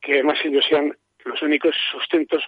[0.00, 2.42] que además ellos sean los únicos sustentos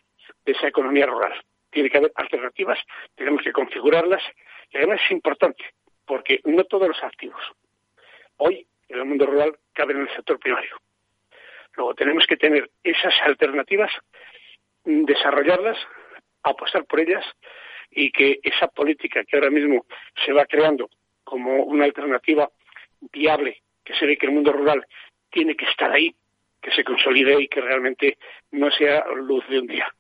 [0.45, 1.33] de esa economía rural.
[1.71, 2.79] Tiene que haber alternativas,
[3.15, 4.23] tenemos que configurarlas
[4.71, 5.65] y además es importante
[6.07, 7.41] porque no todos los activos
[8.45, 10.77] hoy en el mundo rural caben en el sector primario.
[11.75, 13.91] Luego tenemos que tener esas alternativas,
[14.85, 15.79] desarrollarlas,
[16.43, 17.25] apostar por ellas
[17.91, 19.87] y que esa política que ahora mismo
[20.25, 20.91] se va creando
[21.25, 22.51] como una alternativa
[23.13, 24.85] viable, que se ve que el mundo rural
[25.31, 26.15] tiene que estar ahí,
[26.63, 28.17] que se consolide y que realmente
[28.53, 29.93] no sea luz de un día.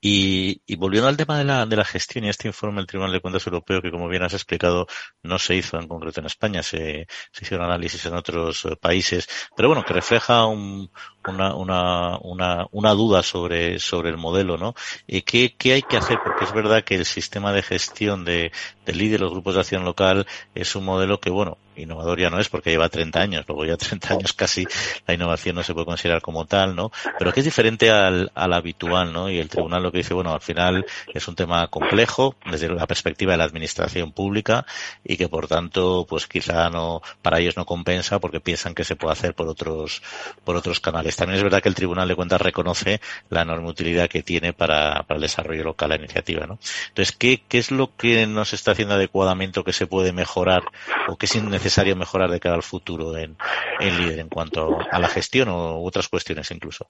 [0.00, 3.12] Y, y, volviendo al tema de la, de la gestión y este informe del Tribunal
[3.12, 4.88] de Cuentas Europeo, que como bien has explicado,
[5.22, 9.28] no se hizo en concreto en España, se, se hicieron análisis en otros eh, países,
[9.56, 10.90] pero bueno, que refleja un,
[11.26, 14.74] una, una, una, una, duda sobre, sobre el modelo, ¿no?
[15.06, 16.18] ¿Y qué, qué hay que hacer?
[16.24, 18.50] Porque es verdad que el sistema de gestión de,
[18.84, 22.40] del líder, los grupos de acción local, es un modelo que, bueno, innovador ya no
[22.40, 24.66] es porque lleva 30 años, luego ya 30 años casi
[25.06, 26.90] la innovación no se puede considerar como tal, ¿no?
[27.18, 29.30] Pero que es diferente al, al habitual, ¿no?
[29.30, 32.86] Y el tribunal lo que dice, bueno, al final es un tema complejo desde la
[32.86, 34.66] perspectiva de la administración pública
[35.04, 38.96] y que por tanto, pues quizá no, para ellos no compensa porque piensan que se
[38.96, 40.02] puede hacer por otros,
[40.44, 41.16] por otros canales.
[41.16, 45.02] También es verdad que el Tribunal de Cuentas reconoce la enorme utilidad que tiene para,
[45.02, 46.58] para el desarrollo local la iniciativa, ¿no?
[46.88, 50.12] Entonces, ¿qué, ¿qué es lo que no se está haciendo adecuadamente o que se puede
[50.12, 50.62] mejorar
[51.08, 51.34] o que es
[51.66, 53.36] necesario mejorar de cara al futuro en,
[53.80, 56.88] en líder en cuanto a la gestión o otras cuestiones incluso?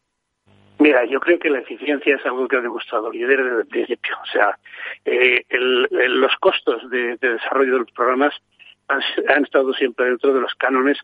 [0.79, 4.17] Mira, yo creo que la eficiencia es algo que ha demostrado líder desde el principio.
[4.23, 4.59] O sea,
[5.07, 8.35] eh, los costos de, de, desarrollo de los programas
[8.89, 9.01] han,
[9.43, 10.99] estado siempre dentro de los cánones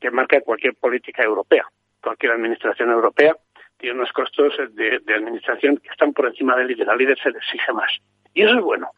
[0.00, 1.66] que marca cualquier política europea.
[2.00, 3.36] Cualquier administración europea
[3.76, 6.88] tiene unos costos de, de administración que están por encima del líder.
[6.88, 7.92] Al líder se le exige más.
[8.32, 8.90] Y eso es bueno.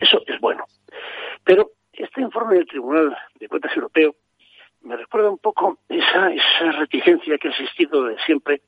[0.00, 0.64] Eso es bueno.
[1.44, 4.14] Pero este informe del Tribunal de Cuentas Europeo
[4.82, 8.62] me recuerda un poco esa, esa reticencia que ha existido de siempre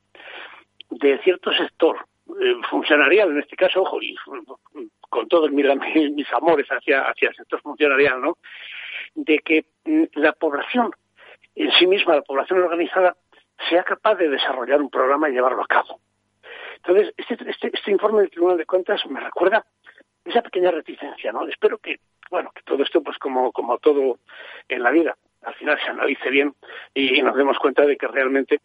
[0.91, 2.07] de cierto sector
[2.41, 4.15] eh, funcionarial, en este caso, ojo, y
[5.11, 8.39] con todos mis, amores hacia, hacia el sector funcionarial, ¿no?
[9.15, 10.93] De que mm, la población
[11.55, 13.17] en sí misma, la población organizada,
[13.69, 16.01] sea capaz de desarrollar un programa y llevarlo a cabo.
[16.77, 19.65] Entonces, este, este, este informe del Tribunal de Cuentas me recuerda
[20.25, 21.47] esa pequeña reticencia, ¿no?
[21.47, 24.19] Espero que, bueno, que todo esto, pues como, como todo
[24.69, 26.55] en la vida, al final se analice bien
[26.95, 28.61] y nos demos cuenta de que realmente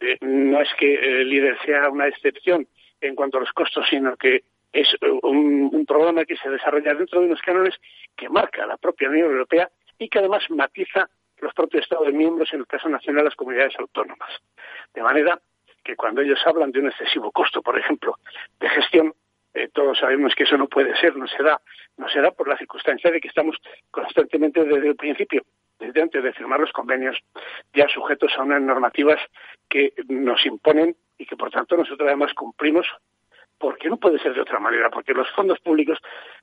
[0.00, 2.66] eh, no es que el líder sea una excepción
[3.00, 4.88] en cuanto a los costos, sino que es
[5.22, 7.74] un, un, programa que se desarrolla dentro de unos cánones
[8.16, 11.08] que marca la propia Unión Europea y que además matiza
[11.42, 14.30] los propios Estados miembros, en el caso nacional, las comunidades autónomas.
[14.94, 15.38] De manera
[15.84, 18.18] que cuando ellos hablan de un excesivo costo, por ejemplo,
[18.60, 19.14] de gestión,
[19.54, 21.60] eh, todos sabemos que eso no puede ser, no se da,
[21.96, 23.56] no se da por la circunstancia de que estamos
[23.90, 25.44] constantemente desde el principio
[25.82, 27.18] desde antes de firmar los convenios,
[27.74, 29.20] ya sujetos a unas normativas
[29.68, 32.86] que nos imponen y que por tanto nosotros además cumplimos
[33.58, 35.98] porque no puede ser de otra manera, porque los fondos públicos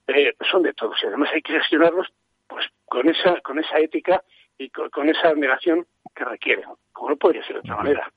[0.08, 2.08] eh, son de todos y además hay que gestionarlos
[2.48, 4.24] pues con esa, con esa ética
[4.58, 8.12] y con, con esa admiración que requieren, como no podría ser de otra manera.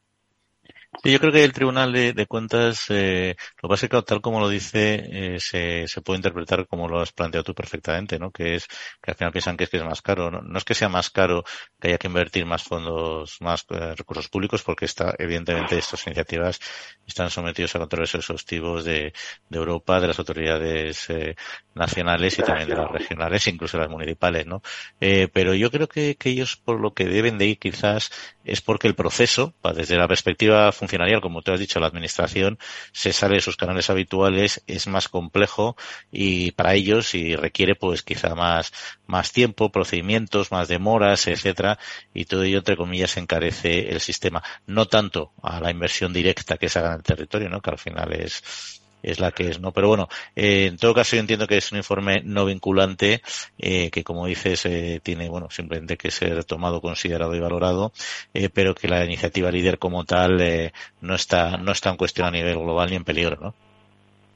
[1.00, 4.02] Sí, yo creo que el Tribunal de, de Cuentas, eh, lo que pasa es que
[4.02, 8.18] tal como lo dice, eh, se, se, puede interpretar como lo has planteado tú perfectamente,
[8.18, 8.30] ¿no?
[8.30, 8.66] Que es
[9.00, 10.30] que al final piensan que es que es más caro.
[10.30, 11.44] No, no es que sea más caro
[11.80, 16.60] que haya que invertir más fondos, más eh, recursos públicos, porque está, evidentemente estas iniciativas
[17.06, 19.12] están sometidos a controles exhaustivos de,
[19.48, 21.34] de Europa, de las autoridades eh,
[21.74, 24.62] nacionales y también de las regionales, incluso las municipales, ¿no?
[25.00, 28.10] Eh, pero yo creo que, que ellos por lo que deben de ir quizás
[28.44, 32.58] es porque el proceso, desde la perspectiva funcionarial, como tú has dicho, la administración
[32.92, 35.76] se sale de sus canales habituales, es más complejo
[36.10, 38.72] y para ellos y requiere pues quizá más,
[39.06, 41.78] más tiempo, procedimientos, más demoras, etcétera,
[42.14, 44.42] y todo ello entre comillas encarece el sistema.
[44.66, 47.60] No tanto a la inversión directa que se haga en el territorio, ¿no?
[47.60, 49.72] que al final es es la que es, ¿no?
[49.72, 53.20] Pero bueno, eh, en todo caso yo entiendo que es un informe no vinculante,
[53.58, 57.92] eh, que como dices, eh, tiene, bueno, simplemente que ser tomado, considerado y valorado,
[58.34, 62.30] eh, pero que la iniciativa líder como tal no está, no está en cuestión a
[62.30, 63.54] nivel global ni en peligro, ¿no?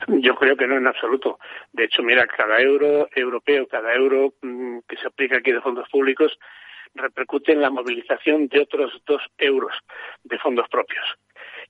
[0.08, 1.38] Yo creo que no en absoluto.
[1.72, 5.88] De hecho, mira, cada euro europeo, cada euro mm, que se aplica aquí de fondos
[5.88, 6.38] públicos
[6.94, 9.74] repercute en la movilización de otros dos euros
[10.24, 11.04] de fondos propios.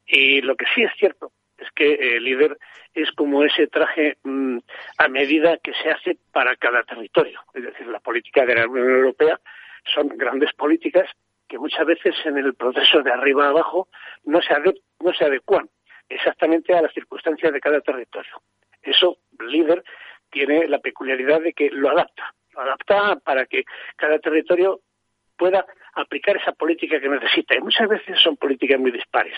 [0.06, 2.58] Y lo que sí es cierto es que el líder
[2.94, 4.58] es como ese traje mm,
[4.98, 7.40] a medida que se hace para cada territorio.
[7.54, 9.40] Es decir, la política de la Unión Europea
[9.84, 11.08] son grandes políticas
[11.48, 13.88] que muchas veces en el proceso de arriba a abajo
[14.24, 14.54] no se,
[15.00, 15.68] no se adecuan
[16.08, 18.42] exactamente a las circunstancias de cada territorio.
[18.82, 19.84] Eso, el líder
[20.30, 23.64] tiene la peculiaridad de que lo adapta, lo adapta para que
[23.96, 24.80] cada territorio
[25.36, 25.64] pueda
[25.94, 27.54] aplicar esa política que necesita.
[27.54, 29.34] Y muchas veces son políticas muy dispares,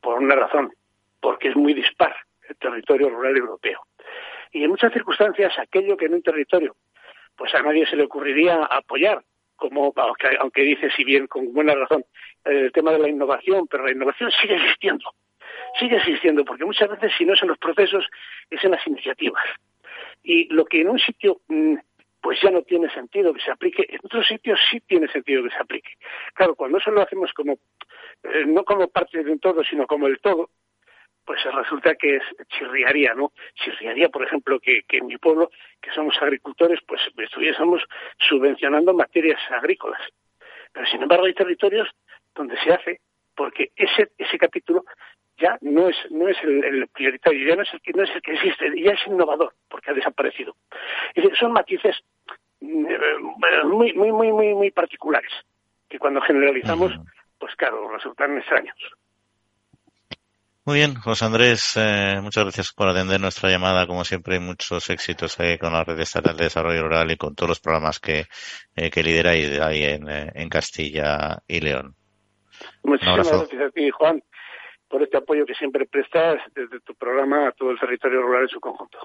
[0.00, 0.72] por una razón,
[1.24, 2.14] porque es muy dispar
[2.46, 3.80] el territorio rural europeo.
[4.52, 6.76] Y en muchas circunstancias, aquello que en un territorio,
[7.34, 9.24] pues a nadie se le ocurriría apoyar,
[9.56, 12.04] como aunque, aunque dice, si bien con buena razón,
[12.44, 15.14] el tema de la innovación, pero la innovación sigue existiendo
[15.78, 18.06] sigue existiendo, porque muchas veces si no es en los procesos,
[18.50, 19.42] es en las iniciativas.
[20.22, 21.74] Y lo que en un sitio mm,
[22.24, 25.50] pues ya no tiene sentido que se aplique, en otros sitios sí tiene sentido que
[25.50, 25.90] se aplique.
[26.32, 27.52] Claro, cuando eso lo hacemos como,
[28.22, 30.48] eh, no como parte de un todo, sino como el todo,
[31.24, 33.32] pues resulta que es, chirriaría, ¿no?
[33.54, 37.82] Chirriaría, por ejemplo, que, que en mi pueblo, que somos agricultores, pues estuviésemos
[38.18, 40.00] subvencionando materias agrícolas.
[40.72, 41.88] Pero sin embargo hay territorios
[42.34, 43.00] donde se hace
[43.34, 44.84] porque ese, ese capítulo
[45.38, 48.22] ya no es, no es el, prioritario, ya no es el, que, no es el
[48.22, 50.56] que existe, ya es innovador, porque ha desaparecido.
[51.38, 51.96] son matices
[52.60, 52.98] mm, eh,
[53.64, 55.32] muy, muy, muy, muy, muy particulares,
[55.88, 56.92] que cuando generalizamos,
[57.38, 58.76] pues claro, resultan extraños.
[60.66, 63.86] Muy bien, José Andrés, eh, muchas gracias por atender nuestra llamada.
[63.86, 67.60] Como siempre, muchos éxitos con la Red Estatal de Desarrollo Rural y con todos los
[67.60, 68.24] programas que,
[68.74, 71.94] eh, que lideráis ahí en, en Castilla y León.
[72.82, 74.22] Muchísimas gracias a ti, Juan
[74.94, 78.48] por este apoyo que siempre prestas desde tu programa a todo el territorio rural en
[78.48, 78.98] su conjunto.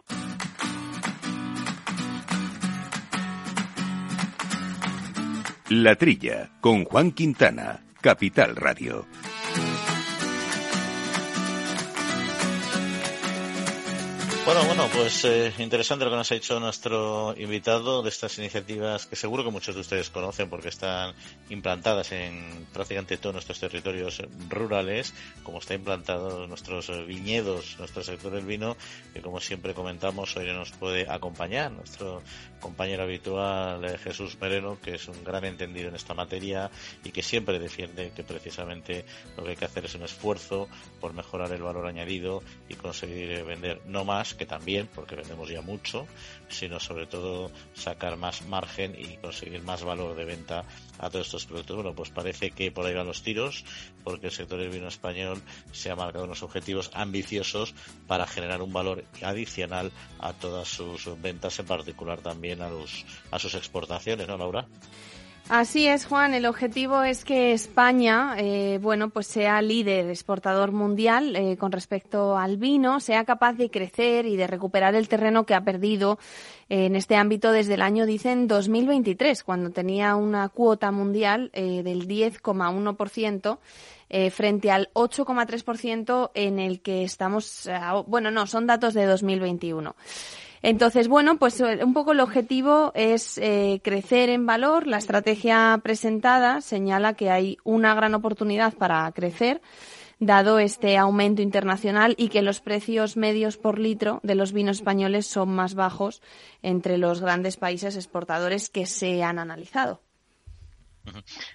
[5.71, 9.07] La Trilla, con Juan Quintana, Capital Radio.
[14.49, 19.05] Bueno, bueno, pues eh, interesante lo que nos ha dicho nuestro invitado de estas iniciativas
[19.05, 21.13] que seguro que muchos de ustedes conocen porque están
[21.51, 28.45] implantadas en prácticamente todos nuestros territorios rurales, como está implantado nuestros viñedos, nuestro sector del
[28.47, 28.75] vino,
[29.13, 32.23] que como siempre comentamos hoy nos puede acompañar nuestro
[32.59, 36.71] compañero habitual eh, Jesús Mereno, que es un gran entendido en esta materia
[37.03, 39.05] y que siempre defiende que precisamente
[39.37, 40.67] lo que hay que hacer es un esfuerzo
[40.99, 45.61] por mejorar el valor añadido y conseguir vender no más que también, porque vendemos ya
[45.61, 46.07] mucho,
[46.47, 50.63] sino sobre todo sacar más margen y conseguir más valor de venta
[50.97, 51.75] a todos estos productos.
[51.75, 53.65] Bueno, pues parece que por ahí van los tiros,
[54.03, 57.75] porque el sector del vino español se ha marcado unos objetivos ambiciosos
[58.07, 63.37] para generar un valor adicional a todas sus ventas, en particular también a, los, a
[63.37, 64.67] sus exportaciones, ¿no, Laura?
[65.49, 66.35] Así es, Juan.
[66.35, 72.37] El objetivo es que España, eh, bueno, pues sea líder exportador mundial eh, con respecto
[72.37, 76.19] al vino, sea capaz de crecer y de recuperar el terreno que ha perdido
[76.69, 82.07] en este ámbito desde el año, dicen, 2023, cuando tenía una cuota mundial eh, del
[82.07, 83.57] 10,1%.
[84.11, 87.69] Eh, frente al 8,3% en el que estamos,
[88.07, 89.95] bueno, no, son datos de 2021.
[90.61, 94.87] Entonces, bueno, pues eh, un poco el objetivo es eh, crecer en valor.
[94.87, 99.61] La estrategia presentada señala que hay una gran oportunidad para crecer
[100.19, 105.27] dado este aumento internacional y que los precios medios por litro de los vinos españoles
[105.27, 106.21] son más bajos
[106.61, 110.01] entre los grandes países exportadores que se han analizado.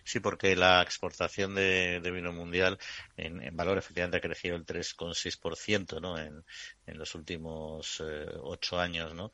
[0.04, 2.78] Sí, porque la exportación de, vino mundial
[3.16, 6.18] en, valor efectivamente ha crecido el 3,6% ¿no?
[6.18, 6.44] en,
[6.87, 9.33] los últimos eh, ocho años, ¿no?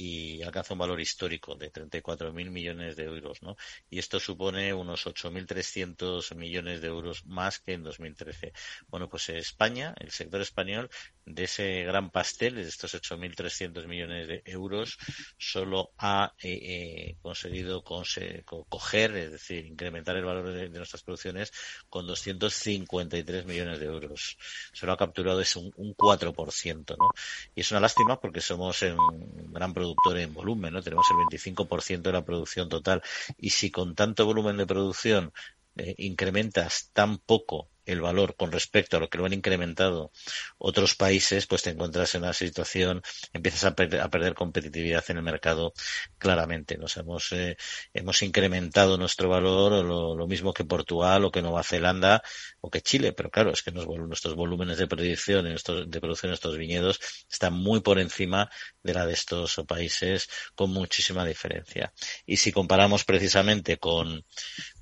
[0.00, 3.56] Y alcanza un valor histórico de 34.000 millones de euros, ¿no?
[3.90, 8.52] Y esto supone unos 8.300 millones de euros más que en 2013.
[8.86, 10.88] Bueno, pues España, el sector español,
[11.26, 14.98] de ese gran pastel, de estos 8.300 millones de euros,
[15.36, 21.52] solo ha eh, eh, conseguido coger, es decir, incrementar el valor de, nuestras producciones
[21.88, 24.38] con 253 millones de euros.
[24.72, 26.96] Se lo ha capturado es un, un 4%.
[27.56, 30.82] Y es una lástima porque somos un gran productor en volumen, ¿no?
[30.82, 33.02] Tenemos el 25% de la producción total.
[33.38, 35.32] Y si con tanto volumen de producción
[35.76, 40.12] eh, incrementas tan poco el valor con respecto a lo que lo han incrementado
[40.58, 45.72] otros países, pues te encuentras en una situación, empiezas a, perder competitividad en el mercado
[46.18, 46.76] claramente.
[46.76, 47.56] Nos hemos, eh,
[47.94, 52.22] hemos incrementado nuestro valor, lo, lo, mismo que Portugal o que Nueva Zelanda
[52.60, 56.56] o que Chile, pero claro, es que nuestros volúmenes de producción, de producción en estos
[56.58, 58.50] viñedos están muy por encima
[58.82, 61.92] de la de estos países con muchísima diferencia.
[62.26, 64.24] Y si comparamos precisamente con,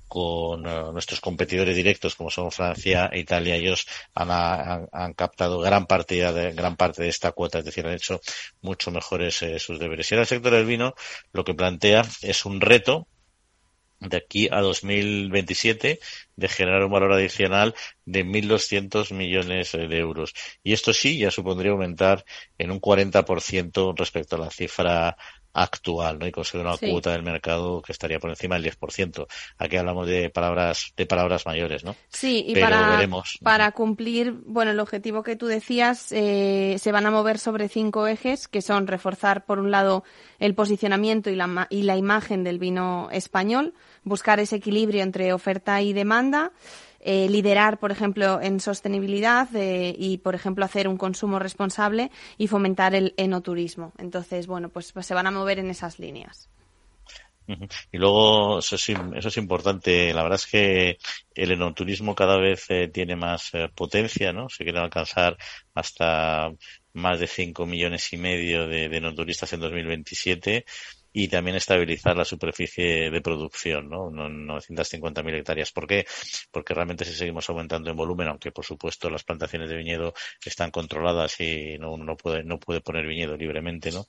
[0.07, 5.85] con eh, nuestros competidores directos como son Francia e Italia ellos han, han, captado gran
[5.85, 8.21] parte de gran parte de esta cuota es decir han hecho
[8.61, 10.93] mucho mejores eh, sus deberes y ahora el sector del vino
[11.33, 13.07] lo que plantea es un reto
[13.99, 15.99] de aquí a 2027
[16.35, 17.73] de generar un valor adicional
[18.05, 20.33] de 1.200 millones de euros.
[20.63, 22.23] Y esto sí ya supondría aumentar
[22.57, 25.17] en un 40% respecto a la cifra
[25.53, 26.27] actual, ¿no?
[26.27, 29.27] Y conseguir una cuota del mercado que estaría por encima del 10%.
[29.57, 31.95] Aquí hablamos de palabras, de palabras mayores, ¿no?
[32.09, 33.07] Sí, y para,
[33.41, 38.07] para cumplir, bueno, el objetivo que tú decías, eh, se van a mover sobre cinco
[38.07, 40.03] ejes, que son reforzar, por un lado,
[40.39, 45.81] el posicionamiento y la, y la imagen del vino español, buscar ese equilibrio entre oferta
[45.81, 46.51] y demanda,
[47.09, 52.47] eh, liderar, por ejemplo, en sostenibilidad eh, y, por ejemplo, hacer un consumo responsable y
[52.47, 53.93] fomentar el enoturismo.
[53.97, 56.49] Entonces, bueno, pues, pues se van a mover en esas líneas.
[57.93, 60.97] Y luego, eso es, importante, la verdad es que
[61.33, 64.49] el enoturismo cada vez eh, tiene más potencia, ¿no?
[64.49, 65.37] Se quiere alcanzar
[65.73, 66.51] hasta
[66.91, 70.65] más de 5 millones y medio de enoturistas en 2027
[71.19, 74.11] y también estabilizar la superficie de producción, ¿no?
[74.11, 75.71] 950.000 hectáreas.
[75.71, 76.05] ¿Por qué?
[76.51, 80.13] Porque realmente si seguimos aumentando en volumen, aunque por supuesto las plantaciones de viñedo
[80.45, 84.05] están controladas y no, no puede, no puede poner viñedo libremente, ¿no?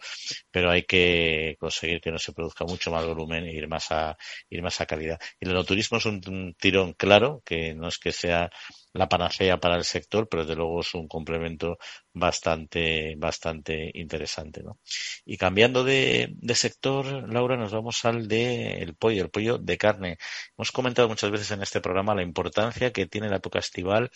[0.51, 4.15] Pero hay que conseguir que no se produzca mucho más volumen e ir más a,
[4.51, 5.19] ir más a calidad.
[5.41, 8.51] Y el turismo es un tirón claro, que no es que sea
[8.93, 11.79] la panacea para el sector, pero desde luego es un complemento
[12.13, 14.79] bastante, bastante interesante, ¿no?
[15.25, 19.79] Y cambiando de, de sector, Laura, nos vamos al de el pollo, el pollo de
[19.79, 20.19] carne.
[20.57, 24.11] Hemos comentado muchas veces en este programa la importancia que tiene la época estival,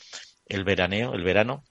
[0.47, 1.65] el veraneo, el verano,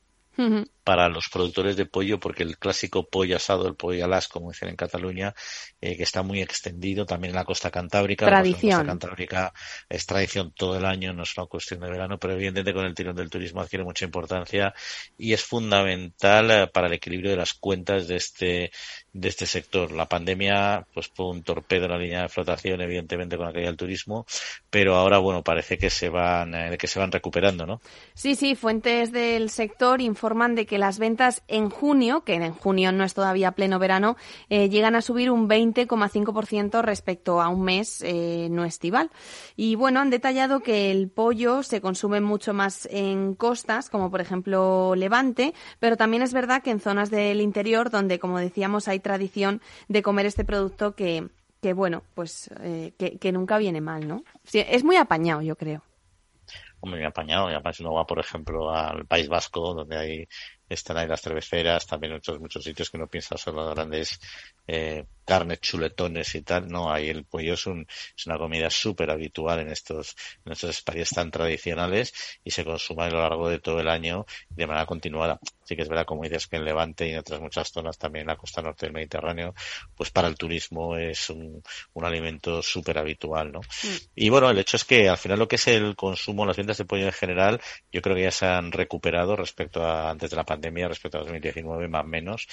[0.83, 4.69] para los productores de pollo, porque el clásico pollo asado, el pollo alas, como dicen
[4.69, 5.35] en Cataluña,
[5.79, 8.25] eh, que está muy extendido también en la costa cantábrica.
[8.25, 8.71] Tradición.
[8.71, 9.53] La costa cantábrica
[9.87, 12.95] es tradición todo el año, no es una cuestión de verano, pero evidentemente con el
[12.95, 14.73] tirón del turismo adquiere mucha importancia
[15.17, 18.71] y es fundamental eh, para el equilibrio de las cuentas de este
[19.13, 19.91] de este sector.
[19.91, 23.67] La pandemia pues fue un torpedo en la línea de flotación, evidentemente con la caída
[23.67, 24.25] del turismo,
[24.69, 27.81] pero ahora bueno parece que se van eh, que se van recuperando, ¿no?
[28.15, 28.55] Sí, sí.
[28.55, 33.13] Fuentes del sector informan de que las ventas en junio, que en junio no es
[33.13, 34.15] todavía pleno verano,
[34.49, 39.11] eh, llegan a subir un 20,5% respecto a un mes eh, no estival.
[39.57, 44.21] Y bueno, han detallado que el pollo se consume mucho más en costas, como por
[44.21, 48.99] ejemplo Levante, pero también es verdad que en zonas del interior, donde como decíamos hay
[48.99, 51.27] tradición de comer este producto que,
[51.61, 54.23] que bueno, pues eh, que, nunca viene mal, ¿no?
[54.53, 55.83] es muy apañado, yo creo.
[56.81, 60.27] Muy apañado, y además uno va, por ejemplo, al País Vasco, donde hay
[60.67, 64.19] están ahí las cerveceras, también muchos, muchos sitios que no piensan solo en grandes
[64.67, 66.67] eh, carnes, chuletones y tal.
[66.67, 70.69] No, ahí el pollo es, un, es una comida súper habitual en estos, en estos
[70.71, 74.85] espacios tan tradicionales y se consume a lo largo de todo el año de manera
[74.85, 75.39] continuada.
[75.63, 78.23] Sí que es verdad, como dices, que en Levante y en otras muchas zonas, también
[78.23, 79.53] en la costa norte del Mediterráneo,
[79.95, 83.59] pues para el turismo es un, un alimento súper habitual, ¿no?
[83.59, 83.95] Mm.
[84.15, 86.77] Y bueno, el hecho es que al final lo que es el consumo, las ventas
[86.77, 90.35] de pollo en general, yo creo que ya se han recuperado respecto a antes de
[90.35, 92.47] la pandemia respecto a 2019 más o menos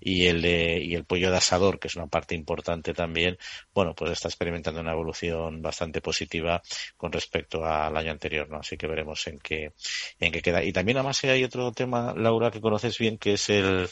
[0.00, 3.38] y el de, y el pollo de asador que es una parte importante también
[3.74, 6.62] bueno pues está experimentando una evolución bastante positiva
[6.96, 9.72] con respecto al año anterior no así que veremos en qué
[10.20, 10.62] en qué queda.
[10.62, 13.88] Y también además hay otro tema Laura que conoces bien que es el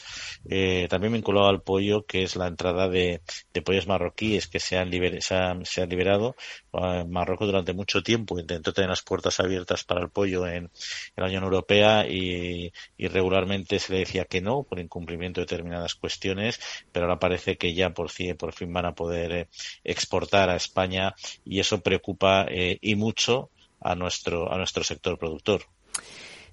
[0.49, 3.21] eh, también vinculado al pollo que es la entrada de,
[3.53, 6.35] de pollos marroquíes que se han, liber, se han, se han liberado
[6.73, 10.69] eh, Marruecos durante mucho tiempo intentó tener las puertas abiertas para el pollo en, en
[11.15, 15.95] la Unión Europea y, y regularmente se le decía que no por incumplimiento de determinadas
[15.95, 16.59] cuestiones,
[16.91, 19.47] pero ahora parece que ya por por fin van a poder eh,
[19.83, 23.49] exportar a España y eso preocupa eh, y mucho
[23.79, 25.63] a nuestro, a nuestro sector productor.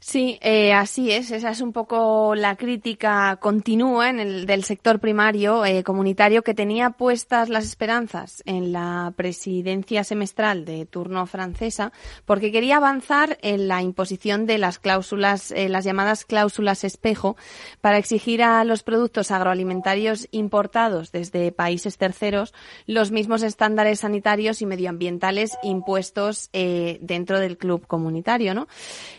[0.00, 1.32] Sí, eh, así es.
[1.32, 6.54] Esa es un poco la crítica continua en el, del sector primario eh, comunitario que
[6.54, 11.92] tenía puestas las esperanzas en la presidencia semestral de turno francesa
[12.26, 17.36] porque quería avanzar en la imposición de las cláusulas, eh, las llamadas cláusulas espejo,
[17.80, 22.54] para exigir a los productos agroalimentarios importados desde países terceros
[22.86, 28.68] los mismos estándares sanitarios y medioambientales impuestos dentro del club comunitario, ¿no?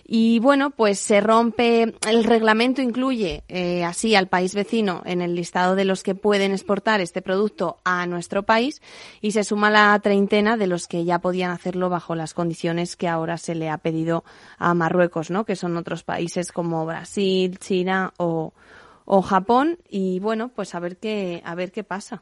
[0.06, 5.36] Y bueno, pues se rompe, el reglamento incluye eh, así al país vecino en el
[5.36, 8.82] listado de los que pueden exportar este producto a nuestro país
[9.22, 13.08] y se suma la treintena de los que ya podían hacerlo bajo las condiciones que
[13.08, 14.24] ahora se le ha pedido
[14.58, 15.46] a Marruecos, ¿no?
[15.46, 18.54] Que son otros países como Brasil, China o,
[19.06, 22.22] o Japón y bueno, pues a ver qué, a ver qué pasa.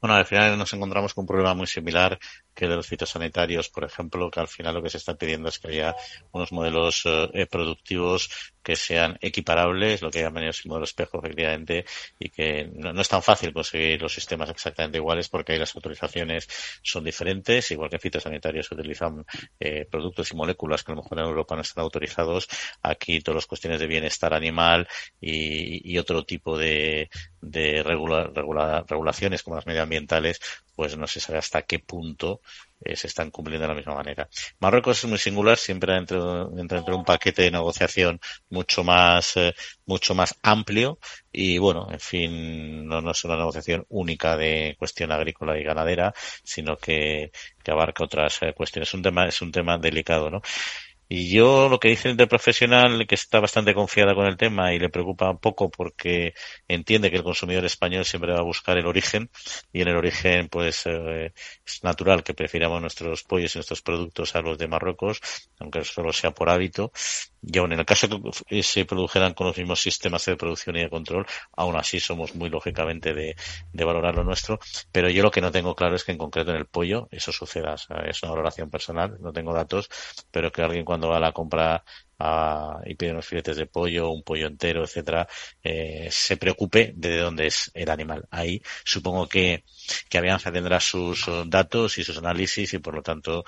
[0.00, 2.18] Bueno, al final nos encontramos con un problema muy similar
[2.54, 5.58] que de los fitosanitarios, por ejemplo, que al final lo que se está pidiendo es
[5.58, 5.94] que haya
[6.32, 8.30] unos modelos eh, productivos
[8.66, 11.84] que sean equiparables, lo que llaman el modelo espejo, efectivamente,
[12.18, 16.48] y que no, es tan fácil conseguir los sistemas exactamente iguales porque ahí las autorizaciones
[16.82, 19.24] son diferentes, igual que en fitosanitarios se utilizan
[19.60, 22.48] eh, productos y moléculas que a lo mejor en Europa no están autorizados,
[22.82, 24.88] aquí todas las cuestiones de bienestar animal
[25.20, 27.08] y, otro tipo de,
[27.40, 30.40] de regulaciones como las medioambientales,
[30.74, 32.40] pues no se sabe hasta qué punto
[32.80, 34.28] eh, se están cumpliendo de la misma manera.
[34.60, 38.20] Marruecos es muy singular, siempre entra dentro, de un paquete de negociación
[38.50, 39.54] mucho más, eh,
[39.86, 40.98] mucho más amplio
[41.32, 46.14] y bueno, en fin, no, no, es una negociación única de cuestión agrícola y ganadera,
[46.42, 47.30] sino que,
[47.62, 48.88] que abarca otras eh, cuestiones.
[48.88, 50.40] Es un tema, es un tema delicado, ¿no?
[51.08, 54.78] Y yo lo que dice el interprofesional, que está bastante confiada con el tema y
[54.78, 56.34] le preocupa un poco porque
[56.66, 59.30] entiende que el consumidor español siempre va a buscar el origen
[59.72, 61.32] y en el origen pues eh,
[61.64, 65.20] es natural que prefiramos nuestros pollos y nuestros productos a los de Marruecos,
[65.60, 66.90] aunque solo sea por hábito.
[67.48, 68.08] Y aún en el caso
[68.48, 71.26] que se produjeran con los mismos sistemas de producción y de control,
[71.56, 73.36] aún así somos muy lógicamente de,
[73.72, 74.58] de valorar lo nuestro.
[74.90, 77.30] Pero yo lo que no tengo claro es que en concreto en el pollo eso
[77.30, 77.76] suceda.
[78.04, 79.88] es una valoración personal, no tengo datos,
[80.32, 81.84] pero que alguien cuando va a la compra
[82.84, 85.28] y pide unos filetes de pollo, un pollo entero, etcétera,
[85.62, 88.26] eh, se preocupe de dónde es el animal.
[88.30, 89.64] Ahí supongo que,
[90.08, 90.20] que
[90.52, 93.44] tendrá sus datos y sus análisis y por lo tanto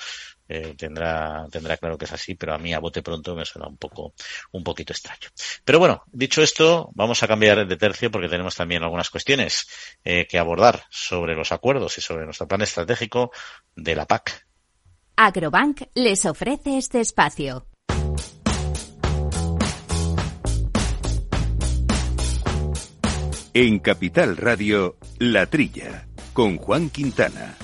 [0.48, 3.68] eh, tendrá, tendrá claro que es así, pero a mí a bote pronto me suena
[3.68, 4.14] un poco,
[4.52, 5.28] un poquito extraño.
[5.64, 9.66] Pero bueno, dicho esto, vamos a cambiar de tercio porque tenemos también algunas cuestiones
[10.04, 13.30] eh, que abordar sobre los acuerdos y sobre nuestro plan estratégico
[13.74, 14.47] de la PAC.
[15.20, 17.66] Agrobank les ofrece este espacio.
[23.52, 27.56] En Capital Radio, La Trilla, con Juan Quintana.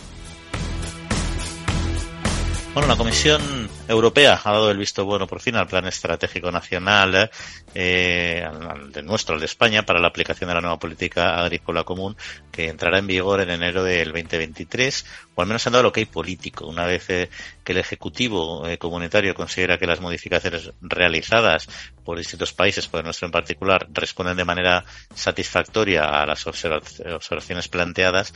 [2.74, 3.40] Bueno, la Comisión
[3.86, 7.30] Europea ha dado el visto bueno por fin al Plan Estratégico Nacional
[7.74, 8.48] eh,
[8.90, 12.16] de nuestro, el de España, para la aplicación de la nueva política agrícola común
[12.50, 15.04] que entrará en vigor en enero del 2023,
[15.34, 16.66] o al menos han dado lo que hay político.
[16.66, 17.28] Una vez eh,
[17.62, 21.68] que el Ejecutivo eh, comunitario considera que las modificaciones realizadas
[22.04, 27.68] por distintos países, por el nuestro en particular, responden de manera satisfactoria a las observaciones
[27.68, 28.32] planteadas,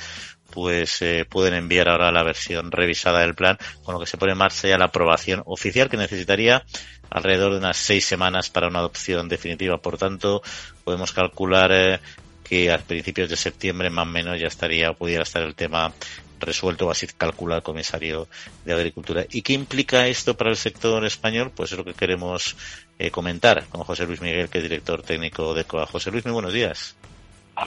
[0.51, 4.33] pues eh, pueden enviar ahora la versión revisada del plan, con lo que se pone
[4.33, 6.65] en marcha ya la aprobación oficial que necesitaría
[7.11, 9.79] alrededor de unas seis semanas para una adopción definitiva.
[9.79, 10.43] Por tanto,
[10.85, 12.01] podemos calcular eh,
[12.45, 15.93] que a principios de septiembre más o menos ya estaría o pudiera estar el tema
[16.41, 18.29] resuelto, así calcula el comisario
[18.65, 19.27] de Agricultura.
[19.31, 21.51] ¿Y qué implica esto para el sector español?
[21.55, 22.57] Pues es lo que queremos
[22.99, 25.87] eh, comentar con José Luis Miguel, que es director técnico de COA.
[25.87, 26.97] José Luis, muy buenos días.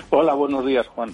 [0.10, 1.14] Hola, buenos días, Juan.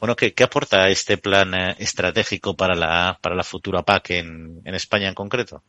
[0.00, 4.74] Bueno, ¿qué, aporta este plan eh, estratégico para la, para la futura PAC en, en
[4.74, 5.62] España en concreto?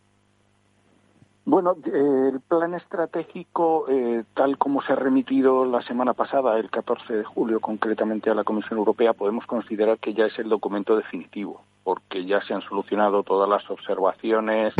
[1.45, 6.71] Bueno, eh, el plan estratégico, eh, tal como se ha remitido la semana pasada, el
[6.71, 10.97] 14 de julio, concretamente a la Comisión Europea, podemos considerar que ya es el documento
[10.97, 14.73] definitivo, porque ya se han solucionado todas las observaciones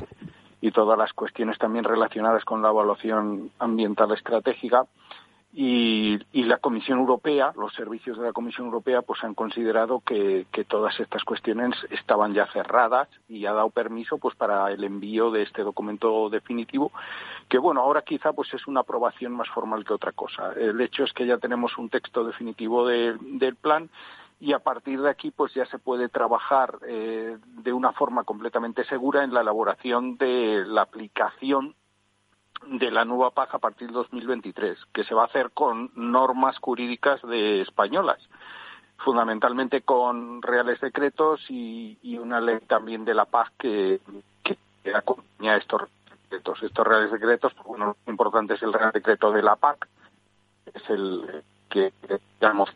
[0.60, 4.88] y todas las cuestiones también relacionadas con la evaluación ambiental estratégica
[5.58, 11.00] y, la Comisión Europea, los servicios de la Comisión Europea, pues han considerado que, todas
[11.00, 15.64] estas cuestiones estaban ya cerradas y ha dado permiso pues para el envío de este
[15.64, 16.92] documento definitivo,
[17.48, 20.52] que bueno, ahora quizá pues es una aprobación más formal que otra cosa.
[20.54, 23.90] El hecho es que ya tenemos un texto definitivo del plan
[24.42, 28.84] y a partir de aquí pues ya se puede trabajar eh, de una forma completamente
[28.86, 31.76] segura en la elaboración de la aplicación
[32.68, 36.58] de la nueva PAC a partir de 2023, que se va a hacer con normas
[36.60, 38.20] jurídicas de españolas,
[38.98, 44.00] fundamentalmente con reales decretos y, una ley también de la PAC que,
[44.44, 44.58] que
[44.96, 46.64] acompaña estos decretos.
[46.64, 49.88] Estos reales decretos, pues, bueno, lo importante es el real decreto de la PAC,
[50.74, 51.92] es el que,
[52.40, 52.70] digamos,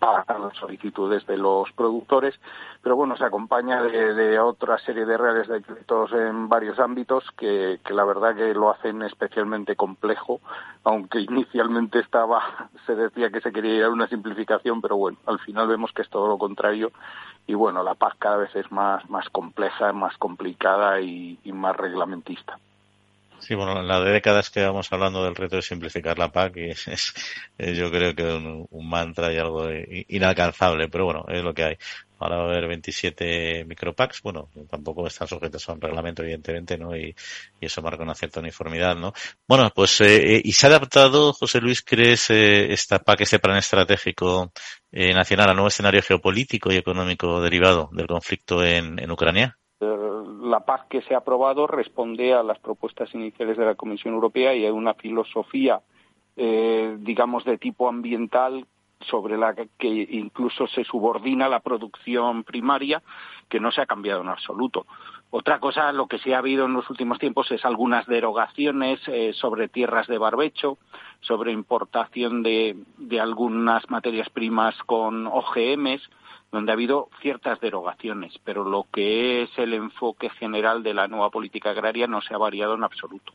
[0.00, 2.38] a las solicitudes de los productores,
[2.82, 7.94] pero bueno, se acompaña de, otra serie de reales decretos en varios ámbitos que, que,
[7.94, 10.40] la verdad que lo hacen especialmente complejo,
[10.84, 15.38] aunque inicialmente estaba, se decía que se quería ir a una simplificación, pero bueno, al
[15.40, 16.92] final vemos que es todo lo contrario
[17.46, 22.58] y bueno, la paz cada vez es más, más compleja, más complicada y más reglamentista.
[23.48, 26.68] Sí, bueno, en las décadas que vamos hablando del reto de simplificar la PAC y
[26.92, 27.14] es,
[27.56, 29.66] yo creo que un, un, mantra y algo
[30.08, 31.76] inalcanzable, pero bueno, es lo que hay.
[32.18, 36.94] Ahora va a haber 27 micropacks, bueno, tampoco están sujetos a un reglamento, evidentemente, ¿no?
[36.94, 37.16] Y,
[37.58, 39.14] y eso marca una cierta uniformidad, ¿no?
[39.46, 43.38] Bueno, pues, eh, eh ¿y se ha adaptado, José Luis, crees, eh, esta PAC, este
[43.38, 44.52] plan estratégico
[44.92, 49.58] eh, nacional, al nuevo escenario geopolítico y económico derivado del conflicto en, en Ucrania?
[49.80, 54.54] La paz que se ha aprobado responde a las propuestas iniciales de la Comisión Europea
[54.54, 55.80] y hay una filosofía,
[56.36, 58.66] eh, digamos, de tipo ambiental
[59.08, 63.02] sobre la que incluso se subordina la producción primaria,
[63.48, 64.86] que no se ha cambiado en absoluto.
[65.30, 69.32] Otra cosa, lo que sí ha habido en los últimos tiempos es algunas derogaciones eh,
[69.34, 70.78] sobre tierras de barbecho,
[71.20, 76.08] sobre importación de, de algunas materias primas con OGMs,
[76.50, 81.30] donde ha habido ciertas derogaciones, pero lo que es el enfoque general de la nueva
[81.30, 83.32] política agraria no se ha variado en absoluto.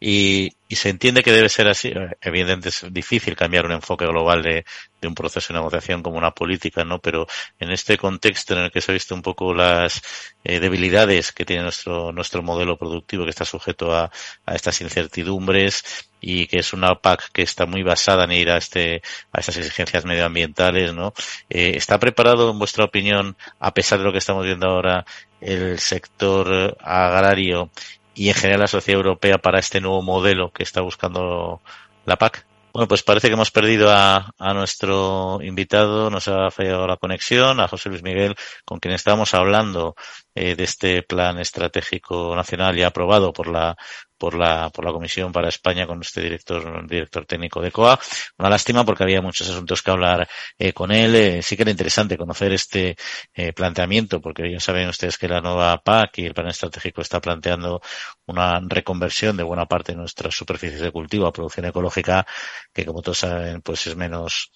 [0.00, 1.92] Y, y, se entiende que debe ser así.
[2.20, 4.64] Evidentemente es difícil cambiar un enfoque global de,
[5.06, 6.98] un proceso de negociación como una política, ¿no?
[6.98, 7.26] Pero
[7.58, 10.02] en este contexto en el que se ha visto un poco las
[10.44, 14.10] eh, debilidades que tiene nuestro, nuestro modelo productivo, que está sujeto a,
[14.46, 19.02] estas incertidumbres, y que es una PAC que está muy basada en ir a este
[19.32, 21.14] a estas exigencias medioambientales, ¿no?
[21.48, 25.06] Eh, ¿Está preparado, en vuestra opinión, a pesar de lo que estamos viendo ahora,
[25.40, 27.70] el sector agrario
[28.18, 31.62] y en general la sociedad europea para este nuevo modelo que está buscando
[32.04, 32.46] la PAC?
[32.72, 37.60] Bueno, pues parece que hemos perdido a, a, nuestro invitado, nos ha fallado la conexión,
[37.60, 39.94] a José Luis Miguel, con quien estábamos hablando
[40.38, 43.76] eh, de este plan estratégico nacional ya aprobado por la
[44.18, 47.98] por la, por la Comisión para España con este director, director técnico de COA.
[48.38, 50.28] Una lástima porque había muchos asuntos que hablar
[50.58, 51.14] eh, con él.
[51.14, 52.96] Eh, sí que era interesante conocer este
[53.32, 57.20] eh, planteamiento porque ya saben ustedes que la nueva PAC y el plan estratégico está
[57.20, 57.80] planteando
[58.26, 62.26] una reconversión de buena parte de nuestras superficies de cultivo a producción ecológica
[62.74, 64.50] que como todos saben pues es menos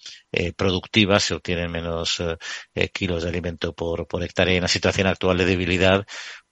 [0.57, 2.21] productiva, se obtienen menos
[2.91, 4.55] kilos de alimento por, por hectárea.
[4.55, 5.72] En la situación actual de debilidad,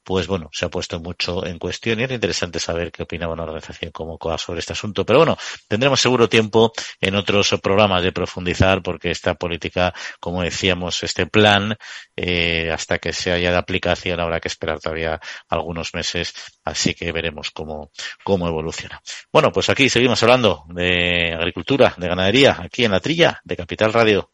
[0.03, 3.43] pues bueno, se ha puesto mucho en cuestión y era interesante saber qué opinaba una
[3.43, 5.05] organización como COA sobre este asunto.
[5.05, 11.03] Pero bueno, tendremos seguro tiempo en otros programas de profundizar porque esta política, como decíamos,
[11.03, 11.77] este plan,
[12.15, 17.11] eh, hasta que se haya de aplicación habrá que esperar todavía algunos meses, así que
[17.11, 17.91] veremos cómo,
[18.23, 19.01] cómo evoluciona.
[19.31, 23.93] Bueno, pues aquí seguimos hablando de agricultura, de ganadería, aquí en la trilla de Capital
[23.93, 24.31] Radio.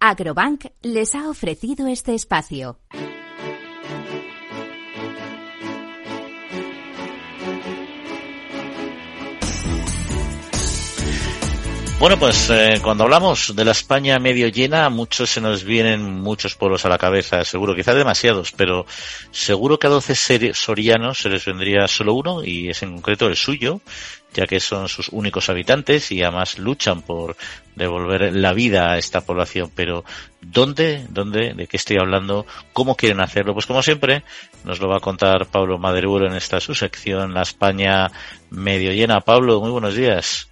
[0.00, 2.80] Agrobank les ha ofrecido este espacio.
[12.00, 16.54] Bueno, pues eh, cuando hablamos de la España medio llena, muchos se nos vienen muchos
[16.54, 18.86] pueblos a la cabeza, seguro, quizás demasiados, pero
[19.32, 23.36] seguro que a 12 sorianos se les vendría solo uno, y es en concreto el
[23.36, 23.82] suyo,
[24.32, 27.36] ya que son sus únicos habitantes y además luchan por
[27.76, 29.70] devolver la vida a esta población.
[29.74, 30.02] Pero,
[30.40, 31.04] ¿dónde?
[31.10, 31.52] ¿Dónde?
[31.52, 32.46] ¿De qué estoy hablando?
[32.72, 33.52] ¿Cómo quieren hacerlo?
[33.52, 34.24] Pues como siempre,
[34.64, 38.10] nos lo va a contar Pablo Maderuelo en esta su sección, La España
[38.48, 39.20] medio llena.
[39.20, 40.49] Pablo, muy buenos días.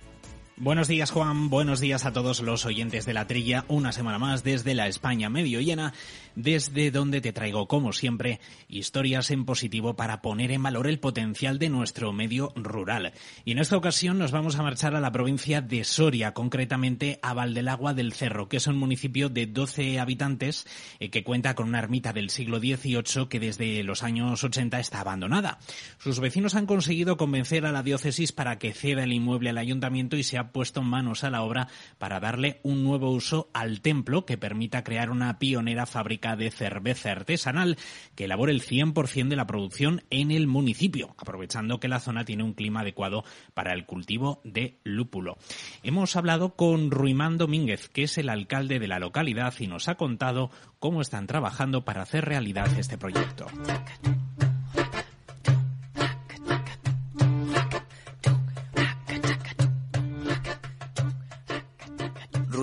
[0.60, 4.42] Buenos días Juan, buenos días a todos los oyentes de la trilla, una semana más
[4.42, 5.94] desde la España medio llena,
[6.38, 11.58] desde donde te traigo como siempre historias en positivo para poner en valor el potencial
[11.58, 13.12] de nuestro medio rural.
[13.44, 17.34] Y en esta ocasión nos vamos a marchar a la provincia de Soria, concretamente a
[17.34, 20.64] Valdelagua del Cerro, que es un municipio de 12 habitantes
[21.00, 25.00] eh, que cuenta con una ermita del siglo XVIII que desde los años 80 está
[25.00, 25.58] abandonada.
[25.98, 30.16] Sus vecinos han conseguido convencer a la diócesis para que ceda el inmueble al ayuntamiento
[30.16, 31.66] y se ha puesto manos a la obra
[31.98, 37.12] para darle un nuevo uso al templo que permita crear una pionera fábrica de cerveza
[37.12, 37.76] artesanal
[38.14, 42.44] que elabore el 100% de la producción en el municipio, aprovechando que la zona tiene
[42.44, 43.24] un clima adecuado
[43.54, 45.38] para el cultivo de lúpulo.
[45.82, 49.96] Hemos hablado con Ruimán Domínguez, que es el alcalde de la localidad y nos ha
[49.96, 53.46] contado cómo están trabajando para hacer realidad este proyecto.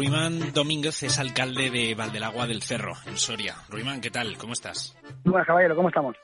[0.05, 3.55] Ruimán, Domínguez es alcalde de Valdelagua del Cerro, en Soria.
[3.69, 4.37] Ruimán, ¿qué tal?
[4.37, 4.95] ¿Cómo estás?
[5.23, 6.15] Buenas, caballero, ¿cómo estamos?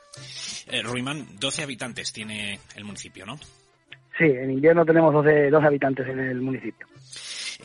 [0.67, 3.37] Eh, Ruimán, 12 habitantes tiene el municipio, ¿no?
[4.19, 6.85] Sí, en invierno tenemos 12, 12 habitantes en el municipio.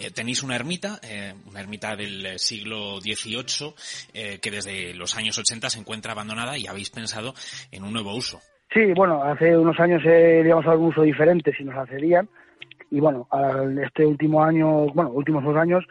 [0.01, 3.75] Eh, tenéis una ermita, eh, una ermita del siglo XVIII,
[4.14, 7.35] eh, que desde los años 80 se encuentra abandonada y habéis pensado
[7.71, 8.41] en un nuevo uso.
[8.73, 12.27] Sí, bueno, hace unos años eh, digamos algún uso diferente si nos accedían
[12.91, 13.26] y bueno,
[13.84, 15.84] este último año, bueno, últimos dos años,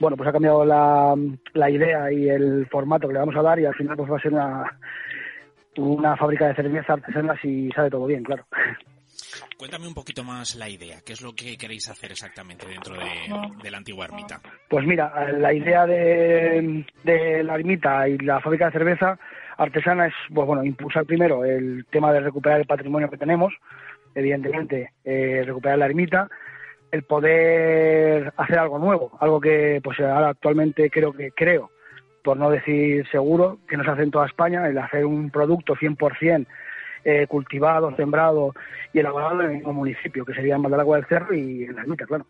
[0.00, 1.14] bueno, pues ha cambiado la,
[1.54, 4.16] la idea y el formato que le vamos a dar y al final pues va
[4.16, 4.78] a ser una,
[5.76, 8.44] una fábrica de cerveza artesana si sale todo bien, claro.
[9.58, 11.00] Cuéntame un poquito más la idea.
[11.04, 13.04] ¿Qué es lo que queréis hacer exactamente dentro de,
[13.62, 14.40] de la antigua ermita?
[14.68, 19.18] Pues mira, la idea de, de la ermita y la fábrica de cerveza
[19.58, 23.52] artesana es, pues bueno, impulsar primero el tema de recuperar el patrimonio que tenemos,
[24.14, 26.28] evidentemente, eh, recuperar la ermita,
[26.90, 31.70] el poder hacer algo nuevo, algo que pues ahora actualmente creo que creo,
[32.22, 35.74] por no decir seguro, que no se hace en toda España, el hacer un producto
[35.76, 36.46] 100%
[37.04, 38.54] eh, cultivado, sembrado
[38.92, 41.82] y elaborado en el mismo municipio, que sería en Valdelagua del Cerro y en la
[41.82, 42.26] ermita, claro.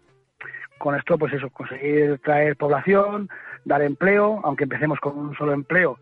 [0.79, 3.29] Con esto, pues eso, conseguir traer población,
[3.65, 5.99] dar empleo, aunque empecemos con un solo empleo,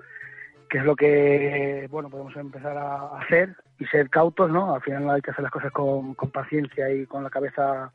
[0.69, 4.75] que es lo que, bueno, podemos empezar a hacer y ser cautos, ¿no?
[4.75, 7.91] Al final hay que hacer las cosas con, con paciencia y con la cabeza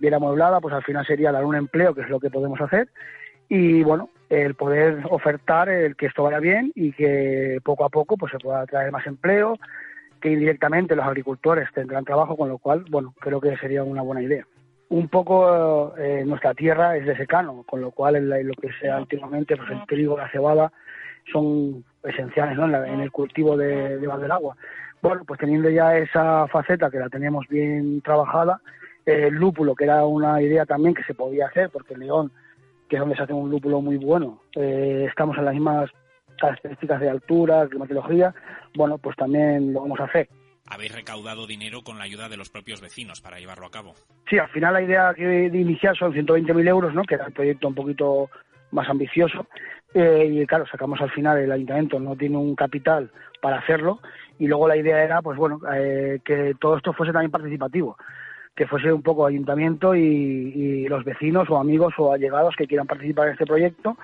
[0.00, 2.88] bien amueblada, pues al final sería dar un empleo, que es lo que podemos hacer,
[3.48, 8.16] y bueno, el poder ofertar el que esto vaya bien y que poco a poco
[8.16, 9.56] pues se pueda traer más empleo,
[10.20, 14.22] que indirectamente los agricultores tendrán trabajo, con lo cual, bueno, creo que sería una buena
[14.22, 14.46] idea.
[14.88, 18.54] Un poco eh, nuestra tierra es de secano, con lo cual en la- en lo
[18.54, 20.72] que sea antiguamente pues el trigo, la cebada
[21.32, 22.64] son esenciales ¿no?
[22.64, 24.56] en, la- en el cultivo de, de Valdelagua.
[25.02, 28.60] Bueno, pues teniendo ya esa faceta que la teníamos bien trabajada,
[29.04, 32.32] el lúpulo, que era una idea también que se podía hacer, porque en León,
[32.88, 35.90] que es donde se hace un lúpulo muy bueno, eh, estamos en las mismas
[36.40, 38.34] características de altura, climatología,
[38.74, 40.28] bueno, pues también lo vamos a hacer.
[40.68, 43.94] Habéis recaudado dinero con la ayuda de los propios vecinos para llevarlo a cabo.
[44.28, 47.04] Sí, al final la idea que de iniciar son 120.000 euros, ¿no?
[47.04, 48.28] que era el proyecto un poquito
[48.72, 49.46] más ambicioso.
[49.94, 53.10] Eh, y claro, sacamos al final, el ayuntamiento no tiene un capital
[53.40, 54.00] para hacerlo.
[54.38, 57.96] Y luego la idea era, pues bueno, eh, que todo esto fuese también participativo.
[58.54, 62.86] Que fuese un poco ayuntamiento y, y los vecinos o amigos o allegados que quieran
[62.86, 63.96] participar en este proyecto.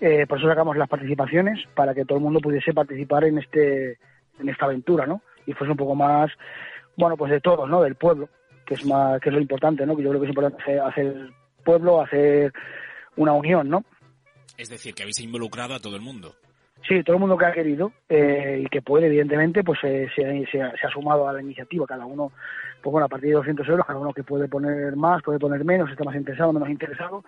[0.00, 3.98] Eh, por eso sacamos las participaciones, para que todo el mundo pudiese participar en, este,
[4.38, 5.22] en esta aventura, ¿no?
[5.46, 6.30] Y fuese un poco más,
[6.96, 7.82] bueno, pues de todos, ¿no?
[7.82, 8.28] Del pueblo
[8.66, 9.96] que es más que es lo importante, ¿no?
[9.96, 11.30] Que yo creo que es importante hacer, hacer
[11.64, 12.52] pueblo, hacer
[13.16, 13.84] una unión, ¿no?
[14.58, 16.34] Es decir, que habéis involucrado a todo el mundo.
[16.88, 20.24] Sí, todo el mundo que ha querido eh, y que puede, evidentemente, pues eh, se,
[20.62, 21.86] ha- se ha sumado a la iniciativa.
[21.86, 22.32] Cada uno,
[22.82, 25.64] pues bueno, a partir de 200 euros, cada uno que puede poner más, puede poner
[25.64, 27.24] menos, está más interesado, menos interesado.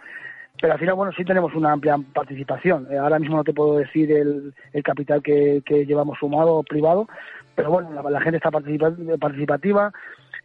[0.61, 2.87] Pero al final, bueno, sí tenemos una amplia participación.
[2.91, 7.09] Eh, ahora mismo no te puedo decir el, el capital que, que llevamos sumado privado,
[7.55, 9.93] pero bueno, la, la gente está participa- participativa.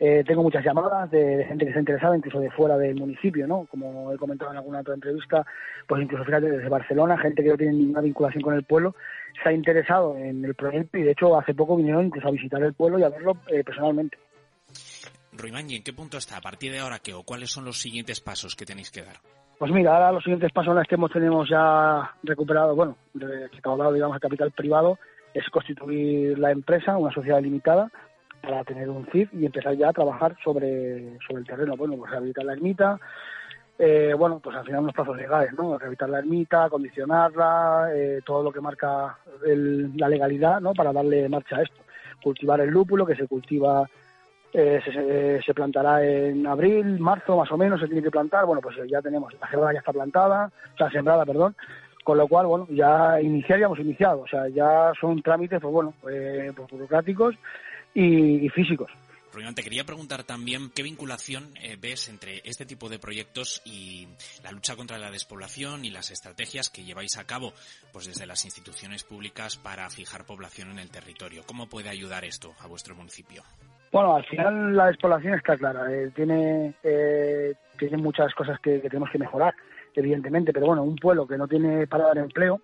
[0.05, 3.47] Eh, tengo muchas llamadas de, de gente que está interesada, incluso de fuera del municipio,
[3.47, 3.65] ¿no?
[3.71, 5.45] Como he comentado en alguna otra entrevista,
[5.87, 8.95] pues incluso fíjate desde Barcelona, gente que no tiene ninguna vinculación con el pueblo,
[9.41, 12.61] se ha interesado en el proyecto y de hecho hace poco vinieron incluso a visitar
[12.61, 14.17] el pueblo y a verlo eh, personalmente.
[15.31, 16.35] Ruimán, ¿y en qué punto está?
[16.37, 17.13] ¿A partir de ahora qué?
[17.13, 19.15] ¿O cuáles son los siguientes pasos que tenéis que dar?
[19.57, 23.93] Pues mira, ahora los siguientes pasos vez que hemos tenemos ya recuperado, bueno, re- recaudado,
[23.93, 24.99] digamos, el capital privado,
[25.33, 27.89] es constituir la empresa, una sociedad limitada,
[28.43, 31.77] para tener un CIF y empezar ya a trabajar sobre, sobre el terreno.
[31.77, 32.99] Bueno, pues rehabilitar la ermita,
[33.79, 35.77] eh, bueno, pues al final unos plazos legales, ¿no?
[35.77, 40.73] Rehabilitar la ermita, condicionarla, eh, todo lo que marca el- la legalidad, ¿no?
[40.73, 41.77] Para darle marcha a esto.
[42.21, 43.89] Cultivar el lúpulo, que se cultiva
[44.55, 48.45] eh, se, plantará en abril, marzo más o menos, se tiene que plantar.
[48.45, 51.55] Bueno, pues ya tenemos, la cebada ya está plantada, o sea, sembrada, perdón.
[52.03, 54.21] Con lo cual, bueno, ya iniciar ya hemos iniciado.
[54.21, 57.33] O sea, ya son trámites, pues bueno, eh, pues burocráticos
[57.93, 58.91] y, y físicos.
[59.33, 64.07] Ruimán, te quería preguntar también qué vinculación eh, ves entre este tipo de proyectos y
[64.43, 67.51] la lucha contra la despoblación y las estrategias que lleváis a cabo
[67.91, 71.41] pues desde las instituciones públicas para fijar población en el territorio.
[71.47, 73.41] ¿Cómo puede ayudar esto a vuestro municipio?
[73.91, 75.91] Bueno, al final la despoblación está clara.
[75.91, 79.55] eh, tiene, eh, tiene muchas cosas que, que tenemos que mejorar,
[79.95, 82.61] evidentemente, pero bueno, un pueblo que no tiene para dar empleo,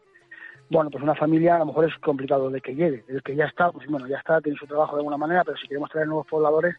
[0.70, 3.04] bueno, pues una familia a lo mejor es complicado de que llegue.
[3.08, 5.58] El que ya está, pues bueno, ya está, tiene su trabajo de alguna manera, pero
[5.58, 6.76] si queremos traer nuevos pobladores,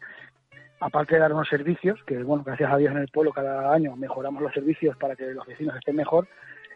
[0.80, 3.94] aparte de dar unos servicios, que bueno, gracias a Dios en el pueblo cada año
[3.96, 6.26] mejoramos los servicios para que los vecinos estén mejor,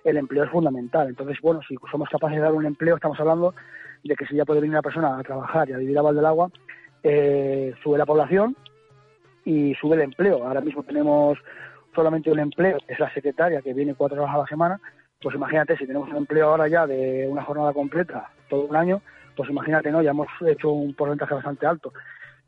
[0.05, 1.09] el empleo es fundamental.
[1.09, 3.55] Entonces, bueno, si somos capaces de dar un empleo, estamos hablando
[4.03, 6.51] de que si ya puede venir una persona a trabajar y a vivir a Valdelagua,
[7.03, 8.57] eh, sube la población
[9.45, 10.47] y sube el empleo.
[10.47, 11.39] Ahora mismo tenemos
[11.95, 14.81] solamente un empleo, es la secretaria que viene cuatro horas a la semana,
[15.25, 19.01] pues imagínate, si tenemos un empleo ahora ya de una jornada completa todo un año,
[19.35, 20.03] pues imagínate, ¿no?
[20.03, 21.95] Ya hemos hecho un porcentaje bastante alto.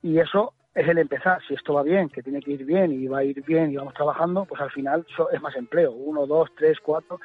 [0.02, 1.40] Y eso es el empezar.
[1.48, 3.76] Si esto va bien, que tiene que ir bien y va a ir bien y
[3.76, 5.90] vamos trabajando, pues al final es más empleo.
[5.90, 7.18] Uno, dos, tres, cuatro.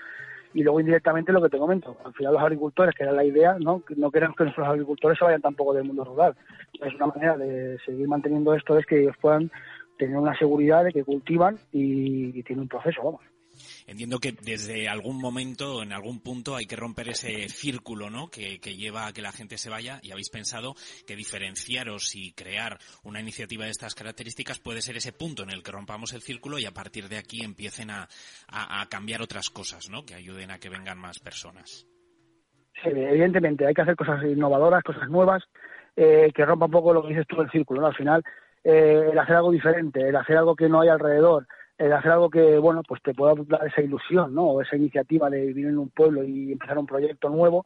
[0.53, 1.97] Y luego indirectamente lo que te comento.
[2.05, 3.83] Al final los agricultores, que era la idea, ¿no?
[3.97, 6.33] No queremos que nuestros agricultores se vayan tampoco del mundo rural.
[6.81, 9.51] Es una manera de seguir manteniendo esto, es que ellos puedan
[9.97, 13.30] tener una seguridad de que cultivan y, y tienen un proceso, vamos.
[13.87, 18.29] Entiendo que desde algún momento, en algún punto, hay que romper ese círculo, ¿no?
[18.29, 20.75] Que, lleva a que la gente se vaya y habéis pensado
[21.05, 25.61] que diferenciaros y crear una iniciativa de estas características puede ser ese punto en el
[25.61, 28.07] que rompamos el círculo y a partir de aquí empiecen a,
[28.89, 30.05] cambiar otras cosas, ¿no?
[30.05, 31.87] Que ayuden a que vengan más personas.
[32.83, 35.43] Sí, evidentemente, hay que hacer cosas innovadoras, cosas nuevas,
[35.95, 37.87] eh, que rompa un poco lo que dices tú el círculo, ¿no?
[37.87, 38.23] Al final,
[38.63, 41.47] eh, el hacer algo diferente, el hacer algo que no hay alrededor,
[41.81, 44.43] el hacer algo que, bueno, pues te pueda dar esa ilusión, ¿no?
[44.43, 47.65] O esa iniciativa de vivir en un pueblo y empezar un proyecto nuevo,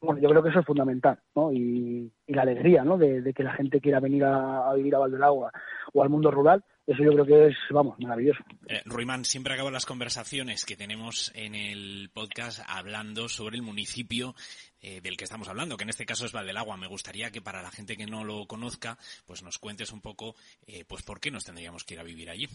[0.00, 1.52] bueno, yo creo que eso es fundamental, ¿no?
[1.52, 2.96] Y, la alegría, ¿no?
[2.96, 5.50] De, que la gente quiera venir a, vivir a Valdelagua
[5.92, 8.44] o al mundo rural, eso yo creo que es, vamos, maravilloso.
[8.68, 14.34] Eh, Ruimán, siempre acabo las conversaciones que tenemos en el podcast hablando sobre el municipio
[14.80, 16.76] eh, del que estamos hablando, que en este caso es Valdelagua.
[16.76, 20.36] Me gustaría que para la gente que no lo conozca, pues nos cuentes un poco,
[20.66, 22.46] eh, pues por qué nos tendríamos que ir a vivir allí.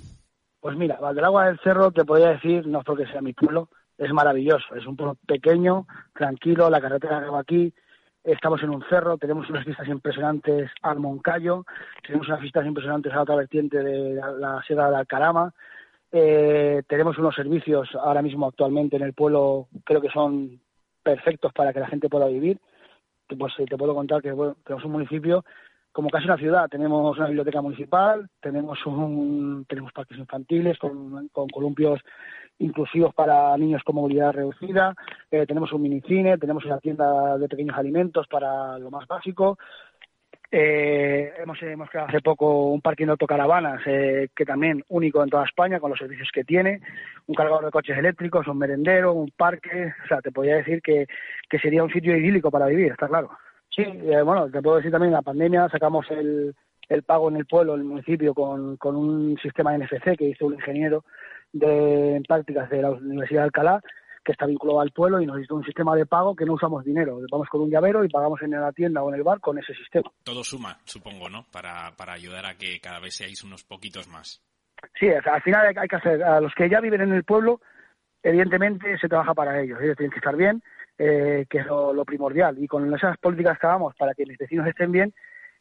[0.63, 4.13] Pues mira, Valdelagua del Cerro, te podría decir, no es porque sea mi pueblo, es
[4.13, 4.73] maravilloso.
[4.75, 7.73] Es un pueblo pequeño, tranquilo, la carretera acaba aquí,
[8.23, 11.65] estamos en un cerro, tenemos unas vistas impresionantes al Moncayo,
[12.01, 15.53] tenemos unas vistas impresionantes a la otra vertiente de la, Sierra de Alcarama,
[16.13, 20.61] eh, tenemos unos servicios ahora mismo actualmente en el pueblo, creo que son
[21.03, 22.57] perfectos para que la gente pueda vivir.
[23.37, 25.43] Pues eh, te puedo contar que tenemos un municipio
[25.93, 26.67] como casi una ciudad.
[26.69, 32.01] Tenemos una biblioteca municipal, tenemos un, tenemos parques infantiles con, columpios
[32.59, 34.93] inclusivos para niños con movilidad reducida,
[35.31, 39.57] eh, tenemos un minicine, tenemos una tienda de pequeños alimentos para lo más básico.
[40.51, 45.29] Eh, hemos, hemos creado hace poco un parking de autocaravanas eh, que también único en
[45.29, 46.79] toda España con los servicios que tiene,
[47.25, 51.07] un cargador de coches eléctricos, un merendero, un parque, o sea, te podría decir que,
[51.49, 53.31] que sería un sitio idílico para vivir, está claro.
[53.75, 56.53] Sí, eh, bueno, te puedo decir también, en la pandemia sacamos el,
[56.89, 60.45] el pago en el pueblo, en el municipio, con, con un sistema NFC que hizo
[60.45, 61.03] un ingeniero
[61.51, 63.81] de prácticas de la Universidad de Alcalá,
[64.23, 66.83] que está vinculado al pueblo y nos hizo un sistema de pago que no usamos
[66.85, 67.19] dinero.
[67.31, 69.73] Vamos con un llavero y pagamos en la tienda o en el bar con ese
[69.73, 70.09] sistema.
[70.23, 71.45] Todo suma, supongo, ¿no?
[71.51, 74.41] Para, para ayudar a que cada vez seáis unos poquitos más.
[74.99, 77.59] Sí, al final hay que hacer, a los que ya viven en el pueblo,
[78.21, 79.79] evidentemente se trabaja para ellos.
[79.81, 80.61] Ellos tienen que estar bien,
[80.97, 82.57] eh, que es lo, primordial.
[82.61, 85.13] Y con esas políticas que hagamos para que mis vecinos estén bien,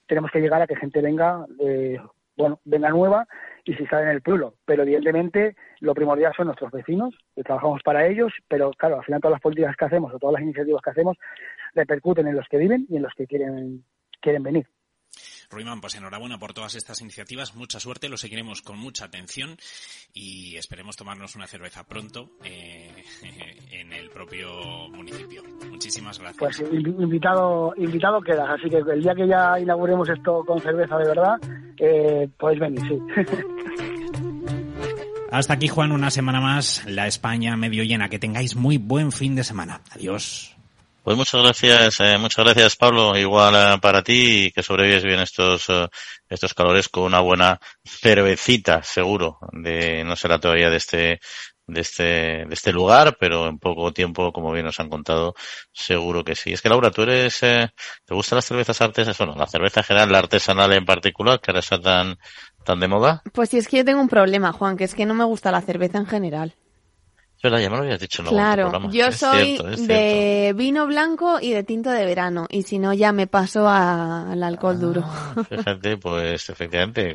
[0.07, 1.99] tenemos que llegar a que gente venga, eh,
[2.37, 3.27] bueno, venga nueva
[3.65, 4.55] y si está en el pueblo.
[4.65, 9.21] Pero evidentemente lo primordial son nuestros vecinos, que trabajamos para ellos, pero claro, al final
[9.21, 11.17] todas las políticas que hacemos o todas las iniciativas que hacemos
[11.75, 13.85] repercuten en los que viven y en los que quieren,
[14.21, 14.67] quieren venir.
[15.53, 19.57] Ruimán, pues enhorabuena por todas estas iniciativas, mucha suerte, lo seguiremos con mucha atención
[20.13, 23.05] y esperemos tomarnos una cerveza pronto eh,
[23.71, 25.43] en el propio municipio.
[25.71, 26.39] Muchísimas gracias.
[26.39, 31.09] Pues invitado, invitado quedas, así que el día que ya inauguremos esto con cerveza de
[31.09, 31.39] verdad,
[31.79, 32.99] eh, podéis venir, sí.
[35.33, 38.11] Hasta aquí, Juan, una semana más, la España medio llena.
[38.11, 39.81] Que tengáis muy buen fin de semana.
[39.91, 40.55] Adiós.
[41.03, 45.19] Pues muchas gracias, eh, muchas gracias Pablo, igual eh, para ti y que sobrevives bien
[45.19, 45.89] estos eh,
[46.29, 51.21] estos calores con una buena cervecita, seguro, de no será todavía de este
[51.67, 55.35] de este de este lugar, pero en poco tiempo, como bien nos han contado,
[55.73, 56.53] seguro que sí.
[56.53, 57.71] Es que Laura, tú eres ¿te
[58.11, 59.19] gustan las cervezas artesanas?
[59.19, 62.17] Bueno, la cerveza en general, la artesanal en particular, que ahora está tan
[62.65, 63.23] tan de moda.
[63.33, 65.51] Pues sí, es que yo tengo un problema, Juan, que es que no me gusta
[65.51, 66.55] la cerveza en general
[67.43, 71.91] ya me lo habías dicho en Claro, yo soy de vino blanco y de tinto
[71.91, 75.05] de verano, y si no ya me paso al alcohol duro.
[75.05, 77.15] Ah, fíjate, pues efectivamente,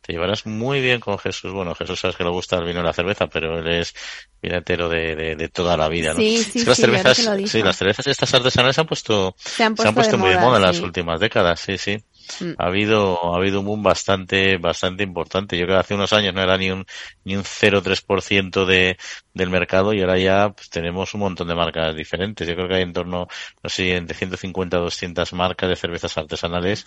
[0.00, 1.52] te llevarás muy bien con Jesús.
[1.52, 3.94] Bueno, Jesús sabes que le gusta el vino y la cerveza, pero él es
[4.40, 6.20] vinatero de, de, toda la vida, ¿no?
[6.20, 7.16] Sí, sí, las cervezas,
[7.46, 10.62] sí, las cervezas estas artesanales se han puesto, se han puesto, muy de moda en
[10.62, 12.02] las últimas décadas, sí, sí.
[12.40, 12.52] Mm.
[12.58, 15.56] Ha habido, ha habido un boom bastante, bastante importante.
[15.56, 16.84] Yo creo que hace unos años no era ni un,
[17.24, 18.96] ni un 0,3% de,
[19.34, 22.46] del mercado y ahora ya pues, tenemos un montón de marcas diferentes.
[22.46, 23.28] Yo creo que hay en torno,
[23.62, 26.86] no sé, de 150 a 200 marcas de cervezas artesanales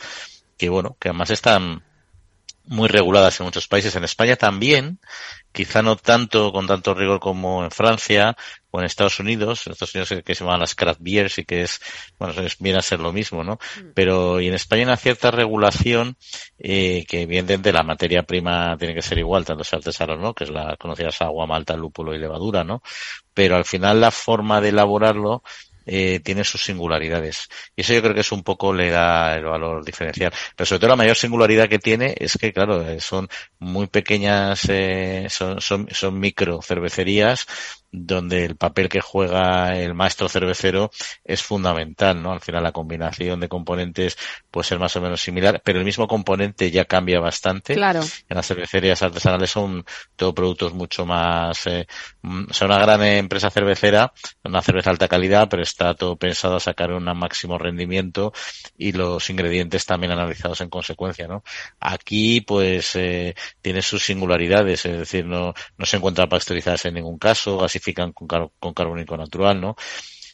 [0.59, 1.81] que bueno, que además están,
[2.69, 3.95] muy reguladas en muchos países.
[3.95, 4.99] En España también,
[5.51, 8.37] quizá no tanto con tanto rigor como en Francia
[8.69, 11.63] o en Estados Unidos, en Estados Unidos que se llaman las craft beers y que
[11.63, 11.81] es,
[12.19, 13.53] bueno, viene a ser lo mismo, ¿no?
[13.53, 13.87] Mm.
[13.95, 16.15] Pero y en España hay una cierta regulación
[16.59, 20.35] eh, que evidentemente la materia prima tiene que ser igual, tanto sea artesano, ¿no?
[20.35, 22.83] Que es la conocida agua, malta, lúpulo y levadura, ¿no?
[23.33, 25.41] Pero al final la forma de elaborarlo
[25.91, 27.47] eh, tiene sus singularidades.
[27.75, 30.31] Y eso yo creo que es un poco le da el valor diferencial.
[30.55, 33.27] Pero sobre todo la mayor singularidad que tiene es que, claro, eh, son
[33.57, 37.47] muy pequeñas, eh, son, son, son micro cervecerías
[37.91, 40.91] donde el papel que juega el maestro cervecero
[41.23, 42.31] es fundamental, ¿no?
[42.31, 44.17] Al final la combinación de componentes
[44.51, 47.73] puede ser más o menos similar, pero el mismo componente ya cambia bastante.
[47.73, 48.01] Claro.
[48.01, 49.83] En las cervecerías artesanales son
[50.15, 51.87] todo productos mucho más, eh,
[52.21, 54.13] mm, son una gran empresa cervecera,
[54.43, 58.33] una cerveza alta calidad, pero está todo pensado a sacar un máximo rendimiento
[58.77, 61.43] y los ingredientes también analizados en consecuencia, ¿no?
[61.79, 67.17] Aquí, pues, eh, tiene sus singularidades, es decir, no, no se encuentra pasteurizadas en ningún
[67.17, 68.13] caso, así con,
[68.59, 69.75] con carbónico natural, ¿no?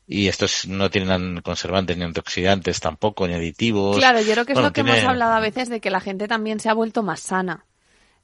[0.08, 3.98] y estos no tienen conservantes ni antioxidantes tampoco, ni aditivos.
[3.98, 6.28] Claro, yo creo que es lo que hemos hablado a veces de que la gente
[6.28, 7.66] también se ha vuelto más sana.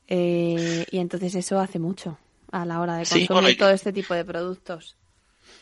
[0.08, 2.18] Eh, y entonces eso hace mucho
[2.52, 4.98] a la hora de consumir todo este tipo de productos.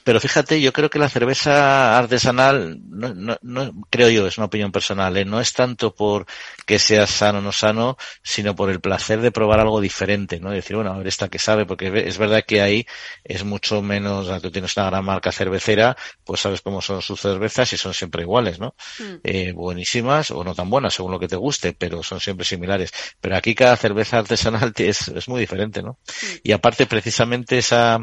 [0.10, 4.48] Pero fíjate, yo creo que la cerveza artesanal, no, no, no creo yo, es una
[4.48, 5.24] opinión personal, ¿eh?
[5.24, 6.26] no es tanto por
[6.66, 10.50] que sea sano o no sano, sino por el placer de probar algo diferente, ¿no?
[10.50, 12.88] decir, bueno, a ver esta que sabe, porque es verdad que ahí
[13.24, 17.72] es mucho menos, tú tienes una gran marca cervecera, pues sabes cómo son sus cervezas
[17.74, 18.74] y son siempre iguales, ¿no?
[18.98, 19.16] Mm.
[19.24, 22.92] Eh, buenísimas o no tan buenas, según lo que te guste, pero son siempre similares.
[23.22, 26.00] Pero aquí cada cerveza artesanal es, es muy diferente, ¿no?
[26.02, 26.36] Mm.
[26.46, 28.00] Y aparte, precisamente esa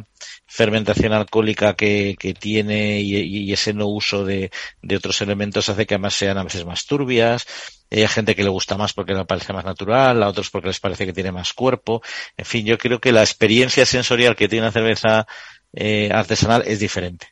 [0.47, 4.51] fermentación alcohólica que que, tiene y, ese no uso de,
[4.95, 7.47] otros elementos hace que además sean a veces más turbias.
[7.91, 10.81] Hay gente que le gusta más porque le parece más natural, a otros porque les
[10.81, 12.03] parece que tiene más cuerpo.
[12.37, 15.27] En fin, yo creo que la experiencia sensorial que tiene la cerveza
[15.73, 17.29] eh, artesanal es diferente.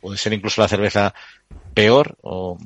[0.00, 1.14] Puede ser incluso la cerveza
[1.74, 2.56] peor, o,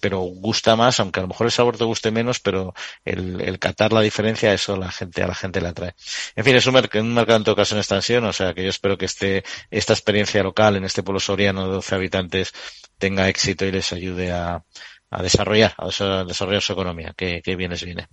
[0.00, 2.74] pero gusta más, aunque a lo mejor el sabor te guste menos, pero
[3.04, 5.94] el, el catar la diferencia, eso la gente, a la gente le atrae.
[6.36, 8.70] En fin, es un, un mercado en todo caso en extensión, o sea que yo
[8.70, 12.52] espero que este, esta experiencia local en este pueblo soriano de 12 habitantes
[12.98, 14.62] tenga éxito y les ayude a,
[15.10, 18.08] a desarrollar, a desarrollar su economía, que, que bien viene.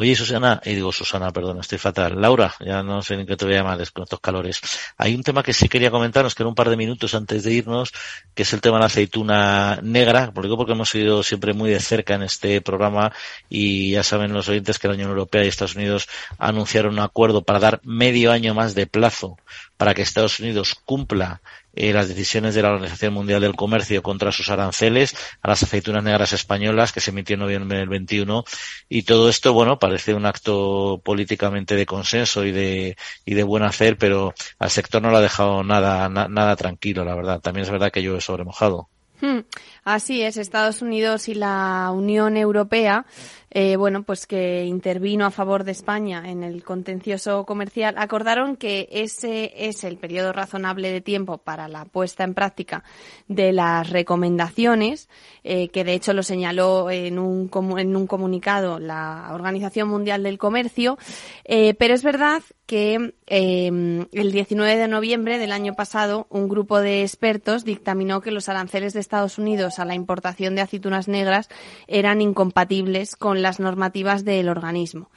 [0.00, 2.20] Oye, Susana, y digo Susana, perdón, estoy fatal.
[2.20, 4.60] Laura, ya no sé ni qué te voy a llamar con estos calores.
[4.96, 7.52] Hay un tema que sí quería comentarnos, que era un par de minutos antes de
[7.52, 7.92] irnos,
[8.32, 11.80] que es el tema de la aceituna negra, porque porque hemos ido siempre muy de
[11.80, 13.12] cerca en este programa
[13.48, 16.06] y ya saben los oyentes que la Unión Europea y Estados Unidos
[16.38, 19.36] anunciaron un acuerdo para dar medio año más de plazo
[19.78, 21.40] para que Estados Unidos cumpla
[21.74, 26.02] eh, las decisiones de la Organización Mundial del Comercio contra sus aranceles a las aceitunas
[26.02, 28.44] negras españolas que se emitió en noviembre del 21
[28.88, 33.62] y todo esto, bueno, parece un acto políticamente de consenso y de, y de buen
[33.62, 37.40] hacer, pero al sector no lo ha dejado nada, nada tranquilo, la verdad.
[37.40, 38.88] También es verdad que yo he sobremojado.
[39.20, 39.40] Hmm.
[39.88, 43.06] Así es, Estados Unidos y la Unión Europea
[43.50, 48.88] eh, bueno, pues que intervino a favor de España en el contencioso comercial, acordaron que
[48.92, 52.84] ese es el periodo razonable de tiempo para la puesta en práctica
[53.26, 55.08] de las recomendaciones,
[55.44, 60.36] eh, que de hecho lo señaló en un, en un comunicado la Organización Mundial del
[60.36, 60.98] Comercio,
[61.44, 67.00] eh, pero es verdad que el 19 de noviembre del año pasado un grupo de
[67.00, 71.48] expertos dictaminó que los aranceles de Estados Unidos a la importación de aceitunas negras
[71.86, 75.10] eran incompatibles con las normativas del organismo.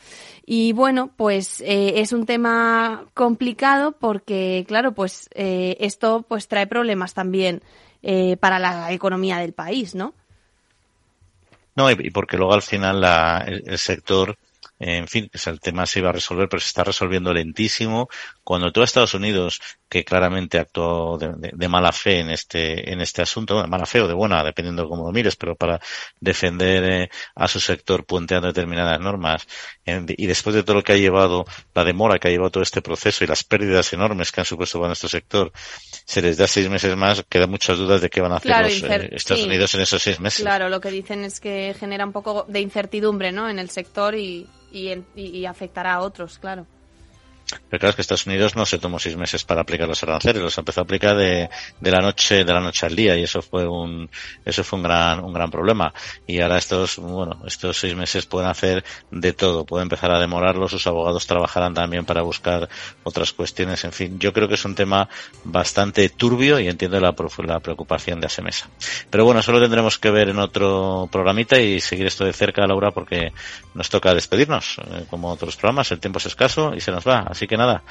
[0.46, 6.68] Y bueno, pues eh, es un tema complicado porque, claro, pues eh, esto pues trae
[6.68, 7.62] problemas también
[8.04, 10.14] eh, para la economía del país, ¿no?
[11.76, 13.04] No, y porque luego al final
[13.48, 14.38] el, sector
[14.82, 18.10] en fin, el tema se iba a resolver, pero se está resolviendo lentísimo.
[18.44, 23.62] Cuando todo Estados Unidos, que claramente actuó de, mala fe en este, en este asunto,
[23.62, 25.80] de mala fe o de buena, dependiendo de cómo lo mires, pero para
[26.20, 29.48] defender eh, a su sector puenteando determinadas normas,
[29.86, 32.82] y después de todo lo que ha llevado, la demora que ha llevado todo este
[32.82, 35.52] proceso y las pérdidas enormes que han supuesto para nuestro sector,
[36.06, 38.84] se les da seis meses más, quedan muchas dudas de qué van a hacer los
[38.84, 40.42] eh, Estados Unidos en esos seis meses.
[40.42, 43.50] Claro, lo que dicen es que genera un poco de incertidumbre, ¿no?
[43.50, 46.66] En el sector y, y, afectará a otros, claro.
[47.70, 50.42] Pero claro, es que Estados Unidos no se tomó seis meses para aplicar los aranceles,
[50.42, 51.50] los empezó a aplicar de,
[51.80, 54.10] de la noche, de la noche al día, y eso fue un,
[54.46, 55.94] eso fue un gran, un gran problema.
[56.28, 60.72] Y ahora estos, bueno, estos seis meses pueden hacer de todo, pueden empezar a demorarlos,
[60.72, 62.70] sus abogados trabajarán también para buscar
[63.04, 65.10] otras cuestiones, en fin, yo creo que es un tema
[65.44, 67.14] bastante turbio y entiendo la,
[67.46, 68.70] la preocupación de Asemesa.
[69.10, 72.66] Pero bueno, eso lo tendremos que ver en otro programita y seguir esto de cerca,
[72.66, 73.32] Laura, porque
[73.74, 77.28] nos toca despedirnos, eh, como otros programas, el tiempo es escaso y se nos va.
[77.48, 77.84] Que nada,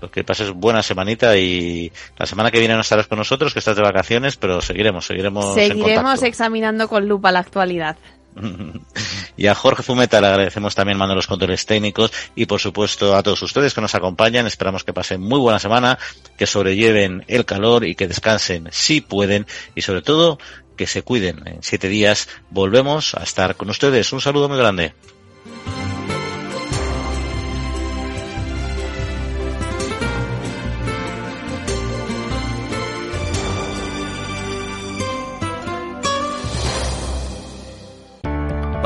[0.00, 3.52] lo que pasa es buena semanita y la semana que viene no estarás con nosotros,
[3.52, 5.54] que estás de vacaciones, pero seguiremos, seguiremos.
[5.54, 7.96] Seguiremos examinando con lupa la actualidad.
[9.38, 13.22] Y a Jorge Fumeta le agradecemos también mando los controles técnicos y por supuesto a
[13.22, 14.46] todos ustedes que nos acompañan.
[14.46, 15.98] Esperamos que pasen muy buena semana,
[16.38, 20.38] que sobrelleven el calor y que descansen si pueden y sobre todo
[20.76, 21.46] que se cuiden.
[21.46, 24.12] En siete días volvemos a estar con ustedes.
[24.12, 24.94] Un saludo muy grande.